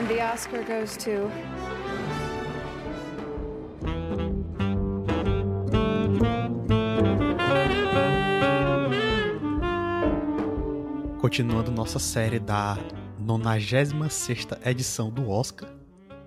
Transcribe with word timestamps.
And 0.00 0.06
the 0.06 0.22
Oscar 0.22 0.64
goes 0.64 0.96
to. 0.96 1.28
Continuando 11.20 11.70
nossa 11.70 11.98
série 11.98 12.38
da 12.38 12.78
96 13.18 14.46
edição 14.64 15.10
do 15.10 15.28
Oscar, 15.28 15.68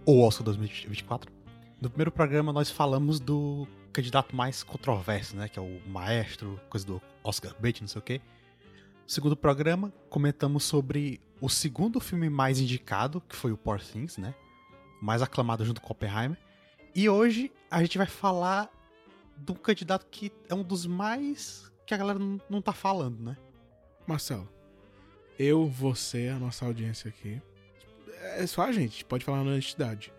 ou 0.06 0.22
Oscar 0.22 0.46
2024. 0.46 1.34
No 1.82 1.90
primeiro 1.90 2.12
programa 2.12 2.54
nós 2.54 2.70
falamos 2.70 3.20
do 3.20 3.68
candidato 3.92 4.36
mais 4.36 4.62
controverso, 4.62 5.36
né, 5.36 5.48
que 5.48 5.58
é 5.58 5.62
o 5.64 5.82
maestro, 5.88 6.62
coisa 6.70 6.86
do 6.86 7.02
Oscar 7.24 7.56
bait, 7.60 7.82
não 7.82 7.88
sei 7.88 8.00
o 8.00 8.04
quê. 8.04 8.22
No 9.04 9.10
segundo 9.10 9.36
programa, 9.36 9.94
comentamos 10.10 10.64
sobre 10.64 11.20
o 11.42 11.50
segundo 11.50 12.00
filme 12.00 12.30
mais 12.30 12.60
indicado, 12.60 13.22
que 13.28 13.36
foi 13.36 13.52
o 13.52 13.58
Poor 13.58 13.80
Things, 13.82 14.18
né? 14.18 14.34
Mais 15.02 15.22
aclamado 15.22 15.66
junto 15.66 15.82
com 15.82 15.92
Oppenheimer. 15.92 16.38
E 16.96 17.10
hoje 17.10 17.52
a 17.70 17.82
gente 17.82 17.98
vai 17.98 18.08
falar 18.08 18.72
do 19.36 19.54
candidato 19.54 20.06
que 20.10 20.32
é 20.48 20.56
um 20.56 20.64
dos 20.64 20.86
mais 20.86 21.70
que 21.86 21.94
a 21.94 21.98
galera 21.98 22.18
não, 22.18 22.40
não 22.50 22.62
tá 22.62 22.72
falando, 22.72 23.22
né? 23.22 23.38
Marcelo, 24.08 24.50
eu, 25.38 25.68
você, 25.68 26.30
a 26.30 26.40
nossa 26.40 26.66
audiência 26.66 27.10
aqui, 27.10 27.42
é 28.38 28.48
só 28.48 28.62
a 28.62 28.72
gente, 28.72 29.04
pode 29.04 29.26
falar 29.26 29.44
na 29.44 29.52
honestidade. 29.52 30.14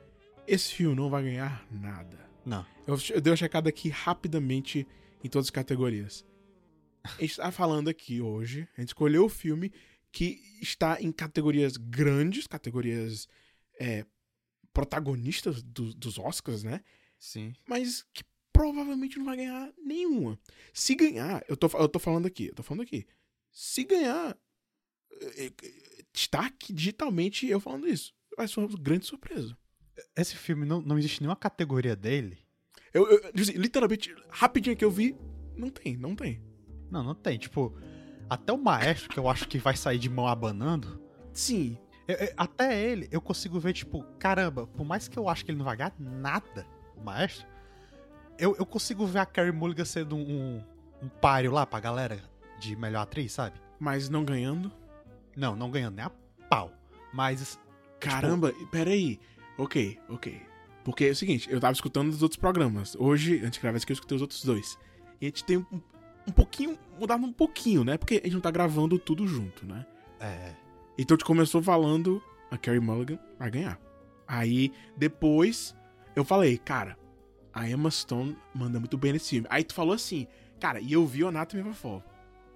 Esse 0.46 0.74
filme 0.74 0.94
não 0.94 1.08
vai 1.08 1.22
ganhar 1.22 1.66
nada. 1.70 2.18
Não. 2.44 2.66
Eu, 2.86 2.98
eu 3.10 3.20
dei 3.20 3.30
uma 3.30 3.36
checada 3.36 3.70
aqui 3.70 3.88
rapidamente 3.88 4.86
em 5.22 5.28
todas 5.28 5.46
as 5.46 5.50
categorias. 5.50 6.24
A 7.04 7.20
gente 7.20 7.36
tá 7.36 7.52
falando 7.52 7.88
aqui 7.88 8.20
hoje, 8.20 8.66
a 8.76 8.80
gente 8.80 8.88
escolheu 8.88 9.26
o 9.26 9.28
filme 9.28 9.70
que 10.10 10.40
está 10.62 11.00
em 11.00 11.12
categorias 11.12 11.76
grandes, 11.76 12.46
categorias 12.46 13.28
é, 13.78 14.06
protagonistas 14.72 15.62
do, 15.62 15.92
dos 15.94 16.18
Oscars, 16.18 16.62
né? 16.62 16.80
Sim. 17.18 17.52
Mas 17.68 18.04
que 18.12 18.24
provavelmente 18.52 19.18
não 19.18 19.24
vai 19.24 19.36
ganhar 19.36 19.72
nenhuma. 19.76 20.38
Se 20.72 20.94
ganhar, 20.94 21.44
eu 21.48 21.56
tô, 21.56 21.66
eu 21.76 21.88
tô 21.88 21.98
falando 21.98 22.26
aqui, 22.26 22.46
eu 22.46 22.54
tô 22.54 22.62
falando 22.62 22.82
aqui. 22.82 23.06
Se 23.52 23.84
ganhar, 23.84 24.36
é, 25.20 25.46
é, 25.46 25.52
está 26.14 26.46
aqui 26.46 26.72
digitalmente 26.72 27.46
eu 27.46 27.60
falando 27.60 27.86
isso. 27.86 28.14
Vai 28.36 28.48
ser 28.48 28.60
uma 28.60 28.68
grande 28.78 29.06
surpresa. 29.06 29.56
Esse 30.16 30.36
filme 30.36 30.64
não, 30.64 30.80
não 30.80 30.98
existe 30.98 31.20
nenhuma 31.20 31.36
categoria 31.36 31.94
dele. 31.94 32.38
Eu, 32.92 33.08
eu 33.10 33.30
literalmente, 33.34 34.14
rapidinho 34.28 34.76
que 34.76 34.84
eu 34.84 34.90
vi, 34.90 35.16
não 35.56 35.70
tem, 35.70 35.96
não 35.96 36.14
tem. 36.14 36.40
Não, 36.90 37.02
não 37.02 37.14
tem. 37.14 37.38
Tipo, 37.38 37.74
até 38.28 38.52
o 38.52 38.58
maestro, 38.58 39.08
que 39.08 39.18
eu 39.18 39.28
acho 39.28 39.46
que 39.48 39.58
vai 39.58 39.76
sair 39.76 39.98
de 39.98 40.08
mão 40.08 40.26
abanando. 40.26 41.00
Sim. 41.32 41.76
eu- 42.06 42.16
eu- 42.16 42.34
até 42.36 42.78
ele, 42.82 43.08
eu 43.10 43.18
consigo 43.20 43.58
ver, 43.58 43.72
tipo, 43.72 44.04
caramba, 44.18 44.66
por 44.66 44.84
mais 44.84 45.08
que 45.08 45.18
eu 45.18 45.26
acho 45.28 45.42
que 45.44 45.50
ele 45.50 45.56
não 45.58 45.64
vai 45.64 45.74
ganhar 45.76 45.94
nada, 45.98 46.66
o 46.96 47.02
maestro, 47.02 47.46
eu, 48.38 48.54
eu 48.58 48.66
consigo 48.66 49.06
ver 49.06 49.20
a 49.20 49.26
Carrie 49.26 49.50
Mulligan 49.52 49.84
sendo 49.86 50.14
um, 50.14 50.62
um 51.02 51.08
páreo 51.08 51.50
lá 51.50 51.64
pra 51.64 51.80
galera 51.80 52.20
de 52.60 52.76
melhor 52.76 53.00
atriz, 53.02 53.32
sabe? 53.32 53.58
Mas 53.80 54.08
não 54.10 54.22
ganhando. 54.24 54.70
Não, 55.34 55.56
não 55.56 55.70
ganhando 55.70 55.94
nem 55.96 56.04
a 56.04 56.10
pau. 56.48 56.70
Mas. 57.12 57.58
Caramba, 57.98 58.52
peraí. 58.70 59.18
Ok, 59.56 59.98
ok. 60.08 60.42
Porque 60.84 61.06
é 61.06 61.10
o 61.10 61.16
seguinte, 61.16 61.48
eu 61.50 61.58
tava 61.58 61.72
escutando 61.72 62.10
os 62.10 62.22
outros 62.22 62.38
programas. 62.38 62.94
Hoje, 62.96 63.36
antes 63.38 63.52
de 63.52 63.60
gravar 63.60 63.78
aqui, 63.78 63.90
eu 63.90 63.94
escutei 63.94 64.16
os 64.16 64.20
outros 64.22 64.44
dois. 64.44 64.78
E 65.20 65.24
a 65.24 65.28
gente 65.28 65.42
tem 65.44 65.56
um, 65.56 65.80
um 66.26 66.32
pouquinho, 66.32 66.78
mudado 66.98 67.24
um 67.24 67.32
pouquinho, 67.32 67.84
né? 67.84 67.96
Porque 67.98 68.14
a 68.22 68.24
gente 68.26 68.34
não 68.34 68.40
tá 68.40 68.50
gravando 68.50 68.98
tudo 68.98 69.26
junto, 69.26 69.66
né? 69.66 69.84
É. 70.20 70.52
Então 70.98 71.14
a 71.14 71.18
gente 71.18 71.26
começou 71.26 71.62
falando, 71.62 72.22
a 72.50 72.56
Carrie 72.56 72.80
Mulligan 72.80 73.18
vai 73.38 73.50
ganhar. 73.50 73.78
Aí, 74.26 74.72
depois, 74.96 75.74
eu 76.16 76.24
falei, 76.24 76.56
cara, 76.56 76.96
a 77.52 77.68
Emma 77.68 77.90
Stone 77.90 78.36
manda 78.54 78.78
muito 78.78 78.96
bem 78.96 79.12
nesse 79.12 79.30
filme. 79.30 79.46
Aí 79.50 79.62
tu 79.64 79.74
falou 79.74 79.94
assim, 79.94 80.26
cara, 80.58 80.80
e 80.80 80.92
eu 80.92 81.04
vi 81.06 81.24
o 81.24 81.28
Anatomy 81.28 81.62
of 81.62 81.70
a 81.70 81.74
Fall. 81.74 82.02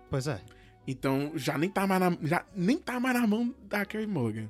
Pois 0.09 0.26
é. 0.26 0.41
Então, 0.87 1.32
já 1.34 1.59
nem 1.59 1.69
tá 1.69 1.87
mais 1.87 2.00
na, 2.00 2.16
já 2.22 2.47
nem 2.54 2.78
tá 2.78 2.98
mais 2.98 3.15
na 3.21 3.26
mão 3.26 3.54
da 3.65 3.84
Carrie 3.84 4.06
Mulligan. 4.06 4.48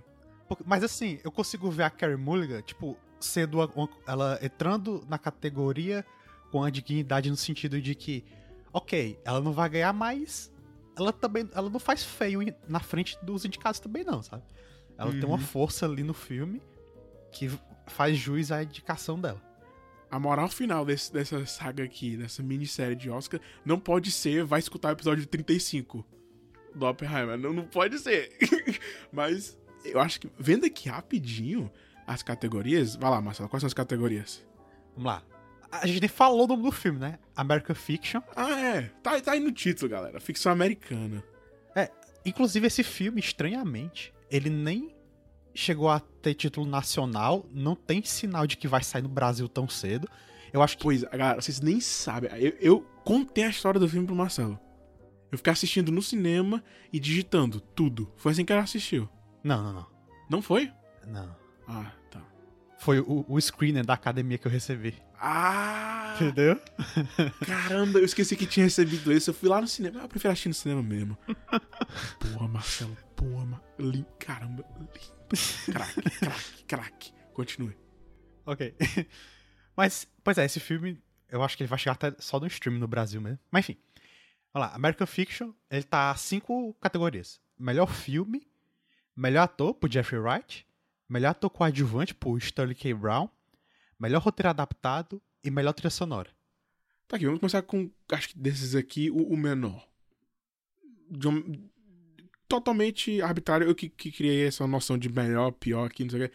Mas 0.64 0.84
assim, 0.84 1.18
eu 1.24 1.32
consigo 1.32 1.70
ver 1.70 1.82
a 1.82 1.90
Carrie 1.90 2.16
Mulligan, 2.16 2.62
tipo, 2.62 2.96
sendo 3.18 3.58
uma- 3.58 3.88
ela 4.06 4.38
entrando 4.40 5.04
na 5.08 5.18
categoria 5.18 6.06
com 6.52 6.62
a 6.62 6.70
dignidade 6.70 7.28
no 7.28 7.36
sentido 7.36 7.80
de 7.82 7.94
que, 7.94 8.24
ok, 8.72 9.18
ela 9.24 9.40
não 9.40 9.52
vai 9.52 9.68
ganhar, 9.68 9.92
mas 9.92 10.52
ela 10.96 11.12
também, 11.12 11.48
ela 11.52 11.70
não 11.70 11.78
faz 11.80 12.02
feio 12.04 12.40
na 12.68 12.80
frente 12.80 13.16
dos 13.22 13.44
indicados 13.44 13.80
também 13.80 14.04
não, 14.04 14.22
sabe? 14.22 14.42
Ela 14.96 15.10
tem 15.12 15.24
uma 15.24 15.32
Uhum. 15.32 15.38
força 15.38 15.86
ali 15.86 16.02
no 16.02 16.12
filme 16.14 16.60
que 17.30 17.50
faz 17.86 18.16
jus 18.16 18.50
à 18.50 18.62
indicação 18.62 19.20
dela. 19.20 19.40
A 20.10 20.18
moral 20.18 20.48
final 20.48 20.84
desse- 20.84 21.12
dessa 21.12 21.44
saga 21.46 21.84
aqui, 21.84 22.16
dessa 22.16 22.42
minissérie 22.42 22.96
de 22.96 23.10
Oscar, 23.10 23.40
não 23.64 23.78
pode 23.78 24.10
ser 24.10 24.42
vai 24.44 24.58
escutar 24.58 24.88
o 24.88 24.92
episódio 24.92 25.24
35 25.26 26.04
do 26.74 26.86
Oppenheimer. 26.86 27.36
Não, 27.38 27.52
não 27.52 27.64
pode 27.64 27.98
ser. 27.98 28.32
Mas 29.12 29.56
eu 29.84 30.00
acho 30.00 30.20
que, 30.20 30.30
vendo 30.38 30.64
aqui 30.66 30.88
rapidinho 30.88 31.70
as 32.06 32.22
categorias. 32.22 32.96
Vai 32.96 33.10
lá, 33.10 33.20
Marcelo, 33.20 33.48
quais 33.48 33.60
são 33.60 33.66
as 33.66 33.74
categorias? 33.74 34.42
Vamos 34.96 35.12
lá. 35.12 35.22
A 35.70 35.86
gente 35.86 36.00
nem 36.00 36.08
falou 36.08 36.44
o 36.44 36.46
nome 36.46 36.62
do 36.62 36.72
filme, 36.72 36.98
né? 36.98 37.18
American 37.36 37.76
Fiction. 37.76 38.22
Ah, 38.34 38.48
é. 38.78 38.90
Tá, 39.02 39.20
tá 39.20 39.32
aí 39.32 39.40
no 39.40 39.52
título, 39.52 39.90
galera. 39.90 40.20
Ficção 40.20 40.52
americana. 40.52 41.22
Inclusive, 42.28 42.66
esse 42.66 42.82
filme, 42.82 43.20
estranhamente, 43.20 44.12
ele 44.30 44.50
nem 44.50 44.94
chegou 45.54 45.88
a 45.88 45.98
ter 45.98 46.34
título 46.34 46.66
nacional, 46.66 47.46
não 47.50 47.74
tem 47.74 48.02
sinal 48.04 48.46
de 48.46 48.56
que 48.56 48.68
vai 48.68 48.82
sair 48.82 49.02
no 49.02 49.08
Brasil 49.08 49.48
tão 49.48 49.66
cedo. 49.68 50.08
Eu 50.52 50.62
acho 50.62 50.76
que. 50.76 50.82
Pois, 50.82 51.02
galera, 51.04 51.40
vocês 51.40 51.60
nem 51.60 51.80
sabem. 51.80 52.30
Eu, 52.38 52.52
eu 52.60 52.80
contei 53.04 53.44
a 53.44 53.48
história 53.48 53.80
do 53.80 53.88
filme 53.88 54.06
pro 54.06 54.14
Marcelo. 54.14 54.58
Eu 55.32 55.38
fiquei 55.38 55.52
assistindo 55.52 55.90
no 55.90 56.02
cinema 56.02 56.62
e 56.92 57.00
digitando 57.00 57.60
tudo. 57.60 58.12
Foi 58.16 58.32
assim 58.32 58.44
que 58.44 58.52
ele 58.52 58.60
assistiu. 58.60 59.08
Não, 59.42 59.62
não, 59.62 59.72
não. 59.72 59.86
Não 60.30 60.42
foi? 60.42 60.70
Não. 61.06 61.34
Ah. 61.66 61.92
Foi 62.78 63.00
o, 63.00 63.24
o 63.28 63.40
screener 63.40 63.84
da 63.84 63.94
academia 63.94 64.38
que 64.38 64.46
eu 64.46 64.52
recebi. 64.52 64.94
Ah! 65.20 66.14
Entendeu? 66.14 66.60
Caramba, 67.44 67.98
eu 67.98 68.04
esqueci 68.04 68.36
que 68.36 68.46
tinha 68.46 68.64
recebido 68.64 69.12
esse. 69.12 69.28
Eu 69.28 69.34
fui 69.34 69.48
lá 69.48 69.60
no 69.60 69.66
cinema. 69.66 70.00
Ah, 70.00 70.04
eu 70.04 70.08
prefiro 70.08 70.32
assistir 70.32 70.48
no 70.48 70.54
cinema 70.54 70.82
mesmo. 70.82 71.18
Porra, 72.20 72.48
Marcelo. 72.48 72.96
Porra, 73.16 73.44
ma... 73.44 73.60
Lin... 73.78 74.06
caramba. 74.18 74.64
Lindo. 74.78 74.88
Crack, 75.66 76.02
crack, 76.18 76.64
crack. 76.66 77.12
Continue. 77.34 77.76
Ok. 78.46 78.74
Mas, 79.76 80.08
pois 80.24 80.38
é, 80.38 80.44
esse 80.44 80.58
filme, 80.58 81.00
eu 81.28 81.42
acho 81.42 81.56
que 81.56 81.62
ele 81.62 81.68
vai 81.68 81.78
chegar 81.78 81.92
até 81.92 82.14
só 82.18 82.40
no 82.40 82.46
stream 82.46 82.78
no 82.78 82.88
Brasil 82.88 83.20
mesmo. 83.20 83.38
Mas 83.50 83.68
enfim. 83.68 83.78
Vamos 84.52 84.68
lá, 84.68 84.74
American 84.74 85.06
Fiction, 85.06 85.52
ele 85.70 85.82
tá 85.82 86.14
cinco 86.16 86.74
categorias. 86.80 87.40
Melhor 87.58 87.86
filme, 87.86 88.48
melhor 89.14 89.42
ator 89.42 89.74
por 89.74 89.92
Jeffrey 89.92 90.20
Wright, 90.20 90.66
melhor 91.08 91.30
ator 91.30 91.50
coadjuvante 91.50 92.14
por 92.14 92.36
Sterling 92.38 92.74
K. 92.74 92.92
Brown, 92.94 93.28
melhor 93.98 94.20
roteiro 94.22 94.50
adaptado 94.50 95.20
e 95.42 95.50
melhor 95.50 95.72
trilha 95.72 95.90
sonora. 95.90 96.30
Tá 97.06 97.16
aqui, 97.16 97.24
vamos 97.24 97.40
começar 97.40 97.62
com, 97.62 97.90
acho 98.12 98.28
que 98.30 98.38
desses 98.38 98.74
aqui, 98.74 99.10
o, 99.10 99.16
o 99.32 99.36
menor. 99.36 99.86
Um- 101.10 101.68
totalmente 102.46 103.20
arbitrário, 103.22 103.66
eu 103.66 103.74
que, 103.74 103.88
que 103.88 104.10
criei 104.10 104.46
essa 104.46 104.66
noção 104.66 104.96
de 104.98 105.08
melhor, 105.08 105.50
pior 105.52 105.86
aqui, 105.86 106.02
não 106.04 106.10
sei 106.10 106.24
o 106.24 106.28
quê. 106.28 106.34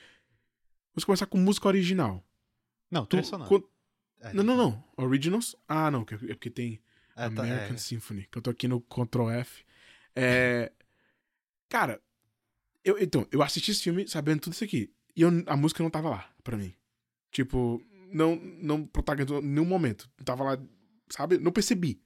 Vamos 0.93 1.05
começar 1.05 1.25
com 1.25 1.37
música 1.37 1.67
original. 1.67 2.23
Não, 2.89 3.05
trilha 3.05 3.23
sonora. 3.23 3.49
É, 4.21 4.33
Não, 4.33 4.43
não, 4.43 4.55
não. 4.55 4.83
Originals? 4.97 5.55
Ah, 5.67 5.89
não, 5.91 6.01
é 6.01 6.33
porque 6.33 6.49
tem 6.49 6.79
é, 7.15 7.29
tá- 7.29 7.41
American 7.41 7.73
é. 7.75 7.77
Symphony, 7.77 8.27
que 8.31 8.37
eu 8.37 8.41
tô 8.41 8.49
aqui 8.51 8.67
no 8.67 8.79
Ctrl 8.81 9.29
F. 9.31 9.65
É. 10.15 10.71
Cara, 11.67 11.99
eu, 12.83 12.97
então, 12.99 13.27
eu 13.31 13.41
assisti 13.41 13.71
esse 13.71 13.81
filme 13.83 14.07
sabendo 14.07 14.41
tudo 14.41 14.53
isso 14.53 14.63
aqui. 14.63 14.91
E 15.15 15.21
eu- 15.21 15.43
a 15.47 15.55
música 15.55 15.81
não 15.83 15.89
tava 15.89 16.09
lá, 16.09 16.29
pra 16.43 16.57
mim. 16.57 16.73
Tipo, 17.31 17.81
não, 18.11 18.35
não 18.35 18.85
protagonizou 18.85 19.39
em 19.39 19.45
nenhum 19.47 19.65
momento. 19.65 20.09
Não 20.17 20.25
tava 20.25 20.43
lá, 20.43 20.57
sabe? 21.09 21.37
Não 21.37 21.51
percebi. 21.51 22.01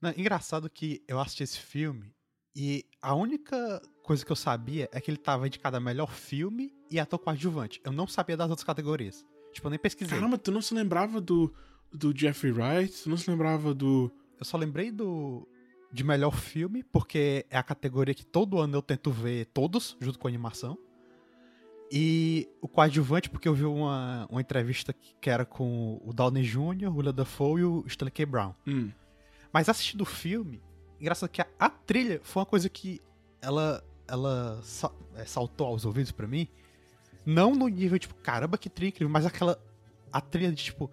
Não, 0.00 0.10
engraçado 0.16 0.68
que 0.70 1.02
eu 1.08 1.18
assisti 1.20 1.42
esse 1.42 1.58
filme 1.58 2.12
e 2.54 2.84
a 3.02 3.14
única 3.14 3.80
coisa 4.02 4.24
que 4.24 4.30
eu 4.32 4.36
sabia 4.36 4.88
é 4.92 5.00
que 5.00 5.10
ele 5.10 5.18
tava 5.18 5.46
indicado 5.46 5.76
a 5.76 5.80
melhor 5.80 6.12
filme 6.12 6.72
e 6.90 6.98
ator 6.98 7.18
coadjuvante. 7.18 7.80
Eu 7.84 7.92
não 7.92 8.06
sabia 8.06 8.36
das 8.36 8.48
outras 8.48 8.64
categorias. 8.64 9.24
Tipo, 9.52 9.66
eu 9.66 9.70
nem 9.70 9.78
pesquisei. 9.78 10.16
Caramba, 10.16 10.38
tu 10.38 10.50
não 10.52 10.62
se 10.62 10.72
lembrava 10.74 11.20
do, 11.20 11.52
do 11.92 12.16
Jeffrey 12.16 12.52
Wright? 12.52 13.02
Tu 13.02 13.08
não 13.10 13.16
se 13.16 13.28
lembrava 13.30 13.74
do. 13.74 14.10
Eu 14.38 14.44
só 14.44 14.56
lembrei 14.56 14.90
do 14.92 15.48
de 15.92 16.04
melhor 16.04 16.32
filme, 16.34 16.82
porque 16.82 17.46
é 17.50 17.56
a 17.56 17.62
categoria 17.62 18.14
que 18.14 18.24
todo 18.24 18.58
ano 18.58 18.76
eu 18.76 18.82
tento 18.82 19.10
ver 19.10 19.46
todos, 19.46 19.96
junto 20.00 20.18
com 20.18 20.26
a 20.28 20.30
animação. 20.30 20.76
E 21.90 22.46
o 22.60 22.68
coadjuvante, 22.68 23.30
porque 23.30 23.48
eu 23.48 23.54
vi 23.54 23.64
uma, 23.64 24.26
uma 24.30 24.40
entrevista 24.42 24.92
que 24.92 25.30
era 25.30 25.46
com 25.46 25.98
o 26.04 26.12
Downey 26.12 26.42
Jr., 26.42 26.88
o 26.88 26.96
Willem 26.96 27.14
Dafoe 27.14 27.60
e 27.62 27.64
o 27.64 27.84
Stanley 27.86 28.12
K. 28.12 28.26
Brown. 28.26 28.54
Hum. 28.66 28.90
Mas 29.50 29.70
assistindo 29.70 30.02
o 30.02 30.04
filme, 30.04 30.60
engraçado 31.00 31.30
que 31.30 31.40
a, 31.40 31.46
a 31.58 31.70
trilha 31.70 32.20
foi 32.22 32.40
uma 32.40 32.46
coisa 32.46 32.68
que 32.68 33.00
ela, 33.40 33.82
ela 34.06 34.60
sa- 34.62 34.92
é, 35.16 35.24
saltou 35.24 35.66
aos 35.68 35.86
ouvidos 35.86 36.12
pra 36.12 36.26
mim. 36.26 36.46
Não 37.24 37.54
no 37.54 37.66
nível, 37.68 37.98
tipo, 37.98 38.14
caramba, 38.16 38.58
que 38.58 38.68
trilha 38.68 38.90
incrível, 38.90 39.10
mas 39.10 39.24
aquela. 39.24 39.58
A 40.12 40.20
trilha 40.20 40.50
de, 40.52 40.64
tipo. 40.64 40.90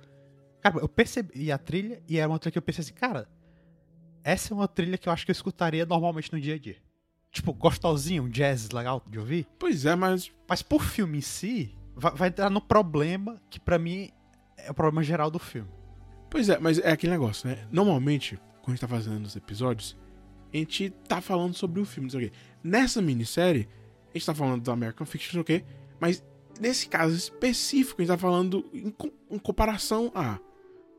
Cara, 0.62 0.78
eu 0.80 0.88
percebi 0.88 1.52
a 1.52 1.58
trilha 1.58 2.02
e 2.08 2.18
era 2.18 2.30
uma 2.30 2.40
trilha 2.40 2.54
que 2.54 2.58
eu 2.58 2.62
pensei 2.62 2.82
assim, 2.82 2.94
cara. 2.94 3.28
Essa 4.26 4.52
é 4.52 4.58
uma 4.58 4.68
trilha 4.68 4.98
que 4.98 5.08
eu 5.08 5.14
acho 5.14 5.24
que 5.24 5.30
eu 5.30 5.34
escutaria 5.34 5.86
normalmente 5.86 6.34
no 6.34 6.42
dia 6.42 6.56
a 6.56 6.58
dia. 6.58 6.78
Tipo, 7.32 7.54
gostosinho, 7.54 8.24
um 8.24 8.30
jazz 8.30 8.72
legal 8.72 9.04
de 9.08 9.20
ouvir. 9.20 9.46
Pois 9.60 9.86
é, 9.86 9.96
mas. 9.96 10.32
Mas 10.50 10.64
por 10.64 10.84
filme 10.84 11.20
em 11.20 11.22
si, 11.22 11.78
vai, 11.96 12.12
vai 12.16 12.28
entrar 12.30 12.50
no 12.50 12.60
problema 12.60 13.40
que 13.52 13.60
para 13.60 13.78
mim 13.78 14.10
é 14.58 14.72
o 14.72 14.74
problema 14.74 15.04
geral 15.04 15.30
do 15.30 15.38
filme. 15.38 15.70
Pois 16.28 16.50
é, 16.50 16.58
mas 16.58 16.80
é 16.80 16.92
aquele 16.92 17.12
negócio, 17.12 17.48
né? 17.48 17.68
Normalmente, 17.72 18.40
quando 18.64 18.70
a 18.70 18.72
gente 18.72 18.82
tá 18.82 18.88
fazendo 18.88 19.24
os 19.24 19.36
episódios, 19.36 19.96
a 20.52 20.58
gente 20.58 20.90
tá 21.08 21.22
falando 21.22 21.54
sobre 21.54 21.80
o 21.80 21.86
filme, 21.86 22.08
não 22.08 22.20
sei 22.20 22.28
o 22.28 22.32
quê. 22.32 22.38
Nessa 22.64 23.02
minissérie, 23.04 23.70
a 24.10 24.18
gente 24.18 24.26
tá 24.26 24.34
falando 24.34 24.64
do 24.64 24.72
American 24.72 25.06
Fiction, 25.06 25.38
não 25.38 25.46
sei 25.46 25.58
o 25.58 25.60
quê, 25.60 25.66
mas 26.00 26.24
nesse 26.60 26.88
caso 26.88 27.16
específico, 27.16 28.02
a 28.02 28.06
gente 28.06 28.16
tá 28.16 28.18
falando 28.18 28.66
em, 28.74 28.94
em 29.30 29.38
comparação 29.38 30.12
a 30.16 30.40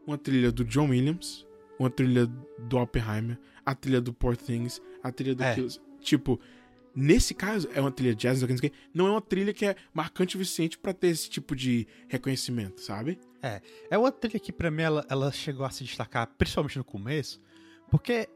uma 0.06 0.16
trilha 0.16 0.52
do 0.52 0.64
John 0.64 0.90
Williams, 0.90 1.45
uma 1.78 1.90
trilha 1.90 2.26
do 2.58 2.78
Oppenheimer, 2.78 3.38
a 3.64 3.74
trilha 3.74 4.00
do 4.00 4.12
Poor 4.12 4.36
Things, 4.36 4.80
a 5.02 5.10
trilha 5.12 5.34
do 5.34 5.42
É. 5.42 5.54
Kills. 5.54 5.80
Tipo, 6.00 6.40
nesse 6.94 7.34
caso, 7.34 7.68
é 7.74 7.80
uma 7.80 7.90
trilha 7.90 8.14
jazz, 8.14 8.42
não 8.42 8.56
sei 8.56 8.72
não 8.94 9.06
é 9.06 9.10
uma 9.10 9.20
trilha 9.20 9.52
que 9.52 9.66
é 9.66 9.76
marcante 9.92 10.36
o 10.36 10.38
suficiente 10.40 10.78
pra 10.78 10.92
ter 10.94 11.08
esse 11.08 11.28
tipo 11.28 11.54
de 11.56 11.86
reconhecimento, 12.08 12.80
sabe? 12.80 13.18
É 13.90 13.96
uma 13.98 14.10
trilha 14.10 14.40
que 14.40 14.52
pra 14.52 14.70
mim 14.70 14.82
ela, 14.82 15.04
ela 15.08 15.30
chegou 15.30 15.64
a 15.64 15.70
se 15.70 15.84
destacar, 15.84 16.26
principalmente 16.38 16.78
no 16.78 16.84
começo, 16.84 17.40
porque 17.90 18.28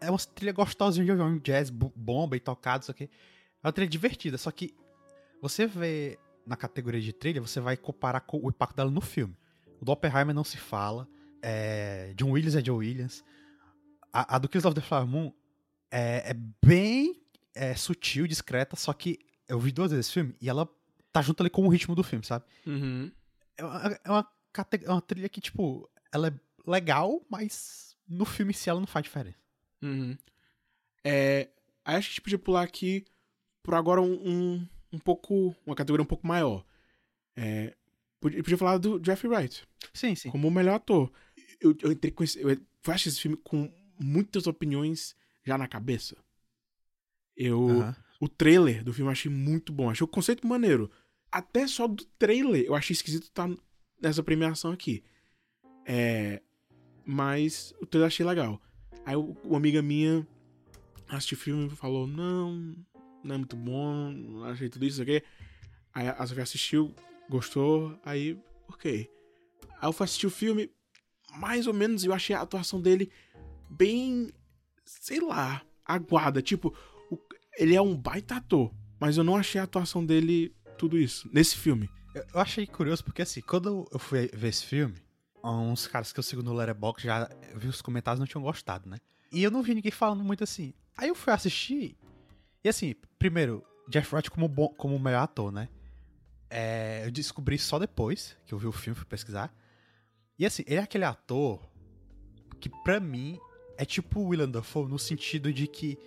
é 0.00 0.10
uma 0.10 0.18
trilha 0.18 0.52
gostosinha 0.52 1.04
de 1.04 1.10
ouvir, 1.10 1.22
um 1.22 1.38
jazz 1.38 1.68
bu- 1.70 1.92
bom, 1.94 2.26
bem 2.28 2.40
tocado, 2.40 2.82
isso 2.82 2.90
aqui. 2.90 3.04
É 3.62 3.66
uma 3.66 3.72
trilha 3.72 3.88
divertida, 3.90 4.38
só 4.38 4.50
que 4.50 4.74
você 5.42 5.66
vê 5.66 6.18
na 6.46 6.56
categoria 6.56 7.00
de 7.00 7.12
trilha, 7.12 7.40
você 7.40 7.60
vai 7.60 7.76
comparar 7.76 8.20
com 8.20 8.38
o 8.42 8.48
impacto 8.48 8.76
dela 8.76 8.90
no 8.90 9.00
filme. 9.00 9.36
O 9.80 9.84
do 9.84 9.92
Oppenheimer 9.92 10.34
não 10.34 10.44
se 10.44 10.56
fala, 10.56 11.06
é, 11.46 12.14
John 12.16 12.30
Williams 12.30 12.56
é 12.56 12.62
John 12.62 12.76
Williams. 12.76 13.22
A, 14.10 14.36
a 14.36 14.38
do 14.38 14.48
Kills 14.48 14.66
of 14.66 14.74
the 14.74 14.80
Flower 14.80 15.06
Moon 15.06 15.30
é, 15.90 16.30
é 16.30 16.34
bem 16.64 17.22
é, 17.54 17.74
sutil, 17.74 18.26
discreta, 18.26 18.76
só 18.76 18.92
que 18.94 19.18
eu 19.46 19.60
vi 19.60 19.70
duas 19.70 19.90
vezes 19.90 20.06
esse 20.06 20.14
filme 20.14 20.34
e 20.40 20.48
ela 20.48 20.66
tá 21.12 21.20
junto 21.20 21.42
ali 21.42 21.50
com 21.50 21.66
o 21.66 21.68
ritmo 21.68 21.94
do 21.94 22.02
filme, 22.02 22.24
sabe? 22.24 22.46
Uhum. 22.66 23.12
é 23.58 23.64
uma, 23.64 24.00
é 24.04 24.10
uma, 24.10 24.28
é 24.82 24.90
uma 24.90 25.02
trilha 25.02 25.28
que, 25.28 25.40
tipo, 25.40 25.88
ela 26.10 26.28
é 26.28 26.34
legal, 26.66 27.20
mas 27.28 27.94
no 28.08 28.24
filme 28.24 28.52
em 28.52 28.54
si 28.54 28.70
ela 28.70 28.80
não 28.80 28.86
faz 28.86 29.04
diferença. 29.04 29.38
Uhum. 29.82 30.16
É, 31.04 31.50
acho 31.84 32.08
que 32.08 32.12
a 32.12 32.12
gente 32.14 32.20
podia 32.22 32.38
pular 32.38 32.62
aqui 32.62 33.04
por 33.62 33.74
agora 33.74 34.00
um, 34.00 34.14
um, 34.14 34.68
um 34.94 34.98
pouco. 34.98 35.54
Uma 35.66 35.76
categoria 35.76 36.02
um 36.02 36.06
pouco 36.06 36.26
maior. 36.26 36.64
É, 37.36 37.74
podia, 38.18 38.42
podia 38.42 38.58
falar 38.58 38.78
do 38.78 39.02
Jeffrey 39.04 39.30
Wright 39.30 39.66
Sim, 39.92 40.14
sim. 40.14 40.30
como 40.30 40.48
o 40.48 40.50
melhor 40.50 40.76
ator. 40.76 41.12
Eu, 41.64 41.76
eu 41.82 41.92
entrei 41.92 42.12
com 42.12 42.22
esse. 42.22 42.40
Eu 42.40 42.56
acho 42.88 43.08
esse 43.08 43.20
filme 43.20 43.36
com 43.36 43.72
muitas 43.98 44.46
opiniões 44.46 45.16
já 45.42 45.56
na 45.56 45.66
cabeça. 45.66 46.16
Eu. 47.36 47.94
O 48.20 48.28
trailer 48.28 48.84
do 48.84 48.92
filme 48.92 49.08
eu 49.08 49.12
achei 49.12 49.30
muito 49.30 49.72
bom. 49.72 49.90
Achei 49.90 50.04
o 50.04 50.08
conceito 50.08 50.46
maneiro. 50.46 50.90
Até 51.32 51.66
só 51.66 51.88
do 51.88 52.04
trailer 52.18 52.64
eu 52.64 52.74
achei 52.74 52.94
esquisito 52.94 53.24
estar 53.24 53.50
nessa 54.00 54.22
premiação 54.22 54.70
aqui. 54.70 55.02
É. 55.86 56.40
Mas 57.04 57.74
o 57.80 57.86
trailer 57.86 58.04
eu 58.04 58.08
achei 58.08 58.24
legal. 58.24 58.60
Aí 59.04 59.16
uma 59.16 59.56
amiga 59.56 59.82
minha 59.82 60.26
assistiu 61.08 61.36
o 61.36 61.40
filme 61.40 61.66
e 61.66 61.76
falou: 61.76 62.06
Não, 62.06 62.76
não 63.22 63.34
é 63.34 63.38
muito 63.38 63.56
bom, 63.56 64.10
não 64.10 64.44
achei 64.44 64.68
tudo 64.68 64.84
isso 64.84 65.02
aqui. 65.02 65.22
Aí 65.92 66.08
a 66.08 66.26
Sofia 66.26 66.42
assistiu, 66.42 66.94
gostou, 67.28 67.98
aí, 68.04 68.38
ok. 68.68 69.08
Aí 69.80 69.88
eu 69.88 69.92
fui 69.92 70.04
assistir 70.04 70.26
o 70.26 70.30
filme, 70.30 70.70
mais 71.36 71.66
ou 71.66 71.74
menos, 71.74 72.04
eu 72.04 72.12
achei 72.12 72.34
a 72.34 72.40
atuação 72.42 72.80
dele 72.80 73.10
bem, 73.70 74.30
sei 74.84 75.20
lá, 75.20 75.62
aguada. 75.84 76.40
Tipo, 76.42 76.74
o- 77.10 77.18
ele 77.58 77.74
é 77.74 77.80
um 77.82 77.96
baita 77.96 78.36
ator, 78.36 78.72
mas 79.00 79.16
eu 79.16 79.24
não 79.24 79.36
achei 79.36 79.60
a 79.60 79.64
atuação 79.64 80.04
dele 80.04 80.54
tudo 80.78 80.98
isso, 80.98 81.28
nesse 81.32 81.56
filme. 81.56 81.88
Eu, 82.32 82.40
achei 82.40 82.66
curioso 82.66 83.04
porque, 83.04 83.22
assim, 83.22 83.40
quando 83.40 83.88
eu 83.92 83.98
fui 83.98 84.28
ver 84.32 84.48
esse 84.48 84.64
filme, 84.64 84.94
uns 85.42 85.86
caras 85.86 86.12
que 86.12 86.18
eu 86.18 86.22
sigo 86.22 86.42
no 86.42 86.52
Letterboxd 86.54 87.06
já 87.06 87.28
vi 87.56 87.66
os 87.68 87.82
comentários 87.82 88.18
não 88.20 88.26
tinham 88.26 88.42
gostado, 88.42 88.88
né? 88.88 88.98
E 89.32 89.42
eu 89.42 89.50
não 89.50 89.62
vi 89.62 89.74
ninguém 89.74 89.90
falando 89.90 90.22
muito 90.22 90.44
assim. 90.44 90.72
Aí 90.96 91.08
eu 91.08 91.14
fui 91.14 91.32
assistir, 91.32 91.96
e 92.62 92.68
assim, 92.68 92.94
primeiro, 93.18 93.64
Jeff 93.88 94.14
Wright 94.14 94.30
como, 94.30 94.46
bom, 94.48 94.68
como 94.68 94.96
melhor 94.98 95.22
ator, 95.24 95.50
né? 95.50 95.68
É, 96.48 97.04
eu 97.04 97.10
descobri 97.10 97.58
só 97.58 97.78
depois 97.80 98.36
que 98.46 98.54
eu 98.54 98.58
vi 98.58 98.66
o 98.66 98.72
filme, 98.72 98.96
fui 98.96 99.06
pesquisar. 99.06 99.52
E 100.38 100.44
assim, 100.46 100.62
ele 100.66 100.76
é 100.76 100.82
aquele 100.82 101.04
ator 101.04 101.60
que 102.60 102.68
pra 102.82 102.98
mim 103.00 103.38
é 103.76 103.84
tipo 103.84 104.20
o 104.20 104.28
Willem 104.28 104.50
Dafoe 104.50 104.88
no 104.88 104.98
sentido 104.98 105.52
de 105.52 105.66
que 105.66 105.98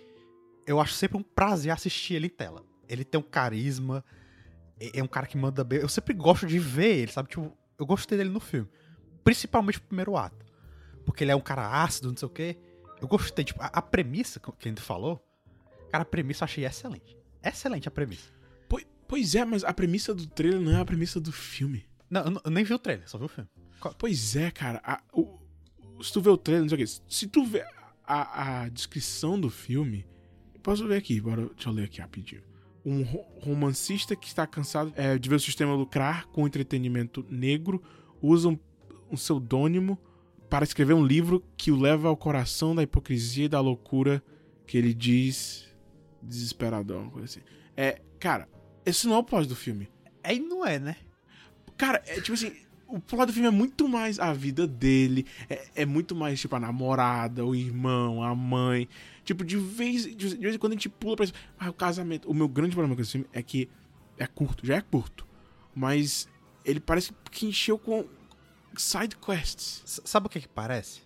eu 0.66 0.80
acho 0.80 0.92
sempre 0.94 1.16
um 1.16 1.22
prazer 1.22 1.72
assistir 1.72 2.14
ele 2.14 2.26
em 2.26 2.30
tela. 2.30 2.64
Ele 2.88 3.04
tem 3.04 3.18
um 3.18 3.22
carisma, 3.24 4.04
é 4.78 5.02
um 5.02 5.06
cara 5.08 5.26
que 5.26 5.36
manda 5.36 5.62
bem. 5.64 5.78
Eu 5.80 5.88
sempre 5.88 6.12
gosto 6.14 6.46
de 6.46 6.58
ver 6.58 6.96
ele, 6.98 7.12
sabe? 7.12 7.28
Tipo, 7.28 7.56
eu 7.78 7.86
gostei 7.86 8.18
dele 8.18 8.30
no 8.30 8.40
filme. 8.40 8.68
Principalmente 9.24 9.78
o 9.78 9.82
primeiro 9.82 10.16
ato. 10.16 10.44
Porque 11.04 11.24
ele 11.24 11.30
é 11.30 11.36
um 11.36 11.40
cara 11.40 11.82
ácido, 11.82 12.08
não 12.08 12.16
sei 12.16 12.26
o 12.26 12.30
quê. 12.30 12.58
Eu 13.00 13.08
gostei, 13.08 13.44
tipo, 13.44 13.62
a, 13.62 13.66
a 13.66 13.80
premissa 13.82 14.40
que 14.40 14.50
a 14.50 14.68
gente 14.68 14.80
falou, 14.82 15.22
cara, 15.90 16.02
a 16.02 16.06
premissa 16.06 16.42
eu 16.42 16.46
achei 16.46 16.64
excelente. 16.66 17.16
Excelente 17.42 17.88
a 17.88 17.90
premissa. 17.90 18.30
Pois, 18.68 18.86
pois 19.06 19.34
é, 19.34 19.44
mas 19.44 19.64
a 19.64 19.72
premissa 19.72 20.14
do 20.14 20.26
trailer 20.26 20.60
não 20.60 20.72
é 20.76 20.80
a 20.80 20.84
premissa 20.84 21.20
do 21.20 21.32
filme. 21.32 21.86
Não, 22.10 22.22
eu, 22.24 22.30
não- 22.30 22.42
eu 22.44 22.50
nem 22.50 22.64
vi 22.64 22.74
o 22.74 22.78
trailer, 22.78 23.08
só 23.08 23.16
vi 23.16 23.24
o 23.24 23.28
filme. 23.28 23.48
Pois 23.98 24.36
é, 24.36 24.50
cara. 24.50 24.80
a- 24.84 25.00
o- 25.12 25.38
se 26.02 26.12
tu 26.12 26.20
vê 26.20 26.30
o 26.30 26.36
trailer, 26.36 26.62
não 26.62 26.68
sei 26.68 26.84
o 26.84 26.86
quê. 26.86 26.92
Se 27.08 27.26
tu 27.26 27.44
vê 27.44 27.64
a, 28.04 28.62
a 28.62 28.68
descrição 28.68 29.38
do 29.40 29.50
filme. 29.50 30.06
Posso 30.62 30.86
ver 30.86 30.96
aqui, 30.96 31.20
bora, 31.20 31.46
deixa 31.54 31.68
eu 31.68 31.72
ler 31.72 31.84
aqui 31.84 32.00
rapidinho. 32.00 32.42
Um 32.84 33.02
ro- 33.02 33.24
romancista 33.42 34.14
que 34.16 34.26
está 34.26 34.46
cansado 34.46 34.92
é, 34.96 35.18
de 35.18 35.28
ver 35.28 35.36
o 35.36 35.40
sistema 35.40 35.74
lucrar 35.74 36.26
com 36.26 36.46
entretenimento 36.46 37.24
negro 37.30 37.82
usa 38.22 38.48
um, 38.48 38.58
um 39.10 39.14
pseudônimo 39.14 39.98
para 40.50 40.64
escrever 40.64 40.94
um 40.94 41.04
livro 41.04 41.44
que 41.56 41.70
o 41.70 41.76
leva 41.78 42.08
ao 42.08 42.16
coração 42.16 42.74
da 42.74 42.82
hipocrisia 42.82 43.44
e 43.44 43.48
da 43.48 43.60
loucura 43.60 44.22
que 44.66 44.76
ele 44.78 44.94
diz 44.94 45.66
desesperadão, 46.22 47.10
coisa 47.10 47.26
assim. 47.26 47.40
É, 47.76 48.00
cara, 48.18 48.48
esse 48.84 49.06
não 49.06 49.14
é 49.16 49.18
o 49.18 49.24
plot 49.24 49.46
do 49.48 49.56
filme. 49.56 49.88
É 50.22 50.34
e 50.34 50.40
não 50.40 50.64
é, 50.66 50.78
né? 50.78 50.96
Cara, 51.76 52.02
é 52.06 52.14
tipo 52.20 52.32
assim, 52.32 52.52
o 52.88 52.98
plot 53.00 53.26
do 53.26 53.32
filme 53.32 53.46
é 53.48 53.50
muito 53.50 53.88
mais 53.88 54.18
a 54.18 54.32
vida 54.32 54.66
dele, 54.66 55.26
é, 55.48 55.68
é 55.76 55.86
muito 55.86 56.14
mais, 56.16 56.40
tipo, 56.40 56.56
a 56.56 56.60
namorada, 56.60 57.44
o 57.44 57.54
irmão, 57.54 58.22
a 58.22 58.34
mãe. 58.34 58.88
Tipo, 59.24 59.44
de 59.44 59.56
vez, 59.56 60.04
de 60.16 60.36
vez 60.38 60.54
em 60.54 60.58
quando 60.58 60.72
a 60.72 60.74
gente 60.76 60.88
pula 60.88 61.14
pra 61.16 61.24
isso. 61.26 61.34
Ah, 61.58 61.68
o 61.70 61.72
casamento. 61.74 62.28
O 62.30 62.34
meu 62.34 62.48
grande 62.48 62.72
problema 62.72 62.96
com 62.96 63.02
esse 63.02 63.12
filme 63.12 63.26
é 63.32 63.42
que 63.42 63.68
é 64.16 64.26
curto, 64.26 64.66
já 64.66 64.76
é 64.76 64.80
curto. 64.80 65.26
Mas 65.74 66.26
ele 66.64 66.80
parece 66.80 67.12
que 67.30 67.46
encheu 67.46 67.78
com 67.78 68.04
side 68.76 69.16
quests. 69.16 69.82
S- 69.84 70.02
sabe 70.04 70.26
o 70.26 70.30
que 70.30 70.40
que 70.40 70.48
parece? 70.48 71.02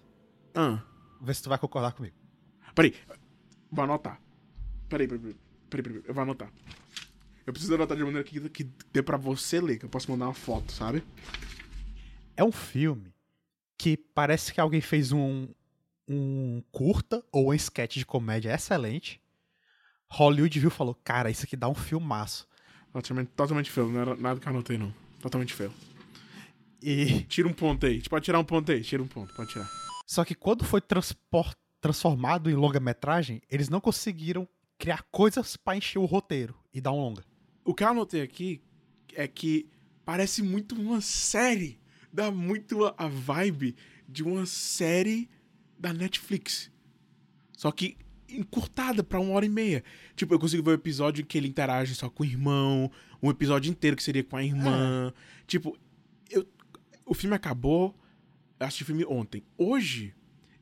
Ah, 0.54 0.80
Vê 1.20 1.34
se 1.34 1.42
tu 1.42 1.48
vai 1.48 1.58
concordar 1.58 1.92
comigo. 1.92 2.14
peraí. 2.74 2.94
Vou 3.70 3.84
anotar. 3.84 4.20
Peraí, 4.88 5.06
peraí, 5.08 5.20
peraí. 5.20 5.36
Peraí, 5.68 5.82
peraí, 5.82 6.02
eu 6.06 6.14
vou 6.14 6.22
anotar. 6.22 6.50
Eu 7.46 7.52
preciso 7.52 7.74
anotar 7.74 7.96
de 7.96 8.04
maneira 8.04 8.22
que, 8.22 8.38
que 8.50 8.68
dê 8.92 9.02
pra 9.02 9.16
você 9.16 9.60
ler, 9.60 9.78
que 9.78 9.84
eu 9.84 9.88
posso 9.88 10.10
mandar 10.10 10.26
uma 10.26 10.34
foto, 10.34 10.70
sabe? 10.72 11.02
É 12.36 12.44
um 12.44 12.52
filme 12.52 13.14
que 13.78 13.96
parece 13.96 14.52
que 14.52 14.60
alguém 14.60 14.80
fez 14.80 15.12
um, 15.12 15.48
um 16.08 16.62
curta 16.70 17.24
ou 17.32 17.50
um 17.50 17.54
sketch 17.54 17.96
de 17.96 18.06
comédia 18.06 18.52
excelente. 18.54 19.20
Hollywood 20.08 20.58
viu 20.60 20.68
e 20.68 20.72
falou: 20.72 20.94
Cara, 21.04 21.30
isso 21.30 21.44
aqui 21.44 21.56
dá 21.56 21.68
um 21.68 21.74
filmaço. 21.74 22.46
Totalmente, 22.92 23.28
totalmente 23.30 23.70
feio, 23.70 23.88
não 23.88 24.00
era 24.00 24.16
nada 24.16 24.38
que 24.38 24.46
eu 24.46 24.50
anotei, 24.50 24.76
não. 24.76 24.92
Totalmente 25.20 25.54
feio. 25.54 25.72
E 26.82 27.20
Tira 27.22 27.48
um 27.48 27.52
ponto 27.52 27.86
aí. 27.86 27.92
A 27.92 27.94
gente 27.96 28.10
pode 28.10 28.24
tirar 28.24 28.38
um 28.38 28.44
ponto 28.44 28.70
aí. 28.70 28.82
Tira 28.82 29.02
um 29.02 29.06
ponto, 29.06 29.32
pode 29.34 29.50
tirar. 29.50 29.70
Só 30.06 30.24
que 30.24 30.34
quando 30.34 30.64
foi 30.64 30.80
transpor- 30.80 31.54
transformado 31.80 32.50
em 32.50 32.54
longa-metragem, 32.54 33.40
eles 33.48 33.68
não 33.68 33.80
conseguiram 33.80 34.46
criar 34.78 35.02
coisas 35.10 35.56
pra 35.56 35.76
encher 35.76 35.98
o 35.98 36.04
roteiro 36.04 36.54
e 36.74 36.80
dar 36.80 36.92
um 36.92 37.00
longa. 37.00 37.24
O 37.64 37.72
que 37.72 37.84
eu 37.84 37.88
anotei 37.88 38.20
aqui 38.20 38.60
é 39.14 39.26
que 39.28 39.70
parece 40.04 40.42
muito 40.42 40.74
uma 40.74 41.00
série. 41.00 41.80
Dá 42.12 42.30
muito 42.30 42.84
a, 42.98 43.08
vibe 43.08 43.74
de 44.08 44.22
uma 44.22 44.44
série 44.46 45.28
da 45.78 45.92
Netflix. 45.92 46.70
Só 47.56 47.70
que 47.72 47.96
encurtada 48.28 49.02
pra 49.02 49.20
uma 49.20 49.32
hora 49.34 49.46
e 49.46 49.48
meia. 49.48 49.82
Tipo, 50.16 50.34
eu 50.34 50.38
consigo 50.38 50.62
ver 50.62 50.70
o 50.70 50.74
episódio 50.74 51.22
em 51.22 51.24
que 51.24 51.36
ele 51.38 51.48
interage 51.48 51.94
só 51.94 52.08
com 52.08 52.22
o 52.22 52.26
irmão, 52.26 52.90
um 53.22 53.30
episódio 53.30 53.70
inteiro 53.70 53.96
que 53.96 54.02
seria 54.02 54.24
com 54.24 54.36
a 54.36 54.44
irmã. 54.44 55.12
Tipo, 55.46 55.76
eu, 56.30 56.46
o 57.04 57.14
filme 57.14 57.36
acabou, 57.36 57.94
eu 58.58 58.66
assisti 58.66 58.82
o 58.82 58.86
filme 58.86 59.04
ontem. 59.04 59.42
Hoje, 59.56 60.14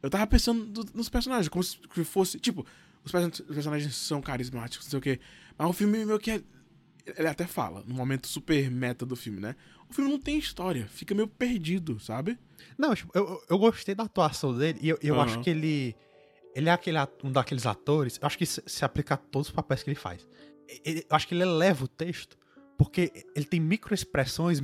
eu 0.03 0.11
tava 0.11 0.27
pensando 0.27 0.65
do- 0.67 0.93
nos 0.95 1.09
personagens, 1.09 1.49
como 1.49 1.63
se 1.63 1.79
fosse. 2.05 2.39
Tipo, 2.41 2.67
os, 3.05 3.13
os 3.15 3.55
personagens 3.55 3.95
são 3.95 4.21
carismáticos, 4.21 4.87
não 4.87 4.91
sei 4.91 4.99
o 4.99 5.03
quê. 5.03 5.21
Mas 5.57 5.69
o 5.69 5.73
filme 5.73 6.05
meio 6.05 6.19
que 6.19 6.31
é. 6.33 6.43
Ele 7.17 7.27
até 7.29 7.47
fala, 7.47 7.83
no 7.87 7.95
momento 7.95 8.29
super 8.29 8.71
meta 8.71 9.05
do 9.07 9.17
filme, 9.17 9.41
né? 9.41 9.57
O 9.91 9.95
filme 9.95 10.11
não 10.11 10.19
tem 10.21 10.39
história, 10.39 10.87
fica 10.87 11.15
meio 11.15 11.27
perdido, 11.29 11.99
sabe? 11.99 12.39
Não, 12.79 12.95
tipo, 12.95 13.11
eu, 13.15 13.43
eu 13.49 13.59
gostei 13.59 13.95
da 13.95 14.05
atuação 14.05 14.57
dele 14.57 14.79
e 14.81 14.89
eu, 14.89 14.99
eu 15.03 15.15
Aham. 15.17 15.25
acho 15.25 15.41
que 15.41 15.51
ele. 15.51 15.97
Ele 16.55 16.69
é 16.69 16.73
aquele, 16.73 16.99
um 17.25 17.31
daqueles 17.31 17.65
atores. 17.67 18.19
Eu 18.21 18.27
acho 18.27 18.37
que 18.39 18.47
se, 18.47 18.63
se 18.67 18.85
aplica 18.85 19.15
a 19.15 19.17
todos 19.17 19.49
os 19.49 19.55
papéis 19.55 19.83
que 19.83 19.91
ele 19.91 19.95
faz. 19.99 20.27
Ele- 20.85 21.05
eu 21.09 21.17
acho 21.17 21.27
que 21.29 21.35
ele 21.35 21.43
eleva 21.43 21.85
o 21.85 21.89
texto 21.89 22.37
porque 22.77 23.13
ele 23.37 23.45
tem 23.45 23.61
microexpressões, 23.61 24.59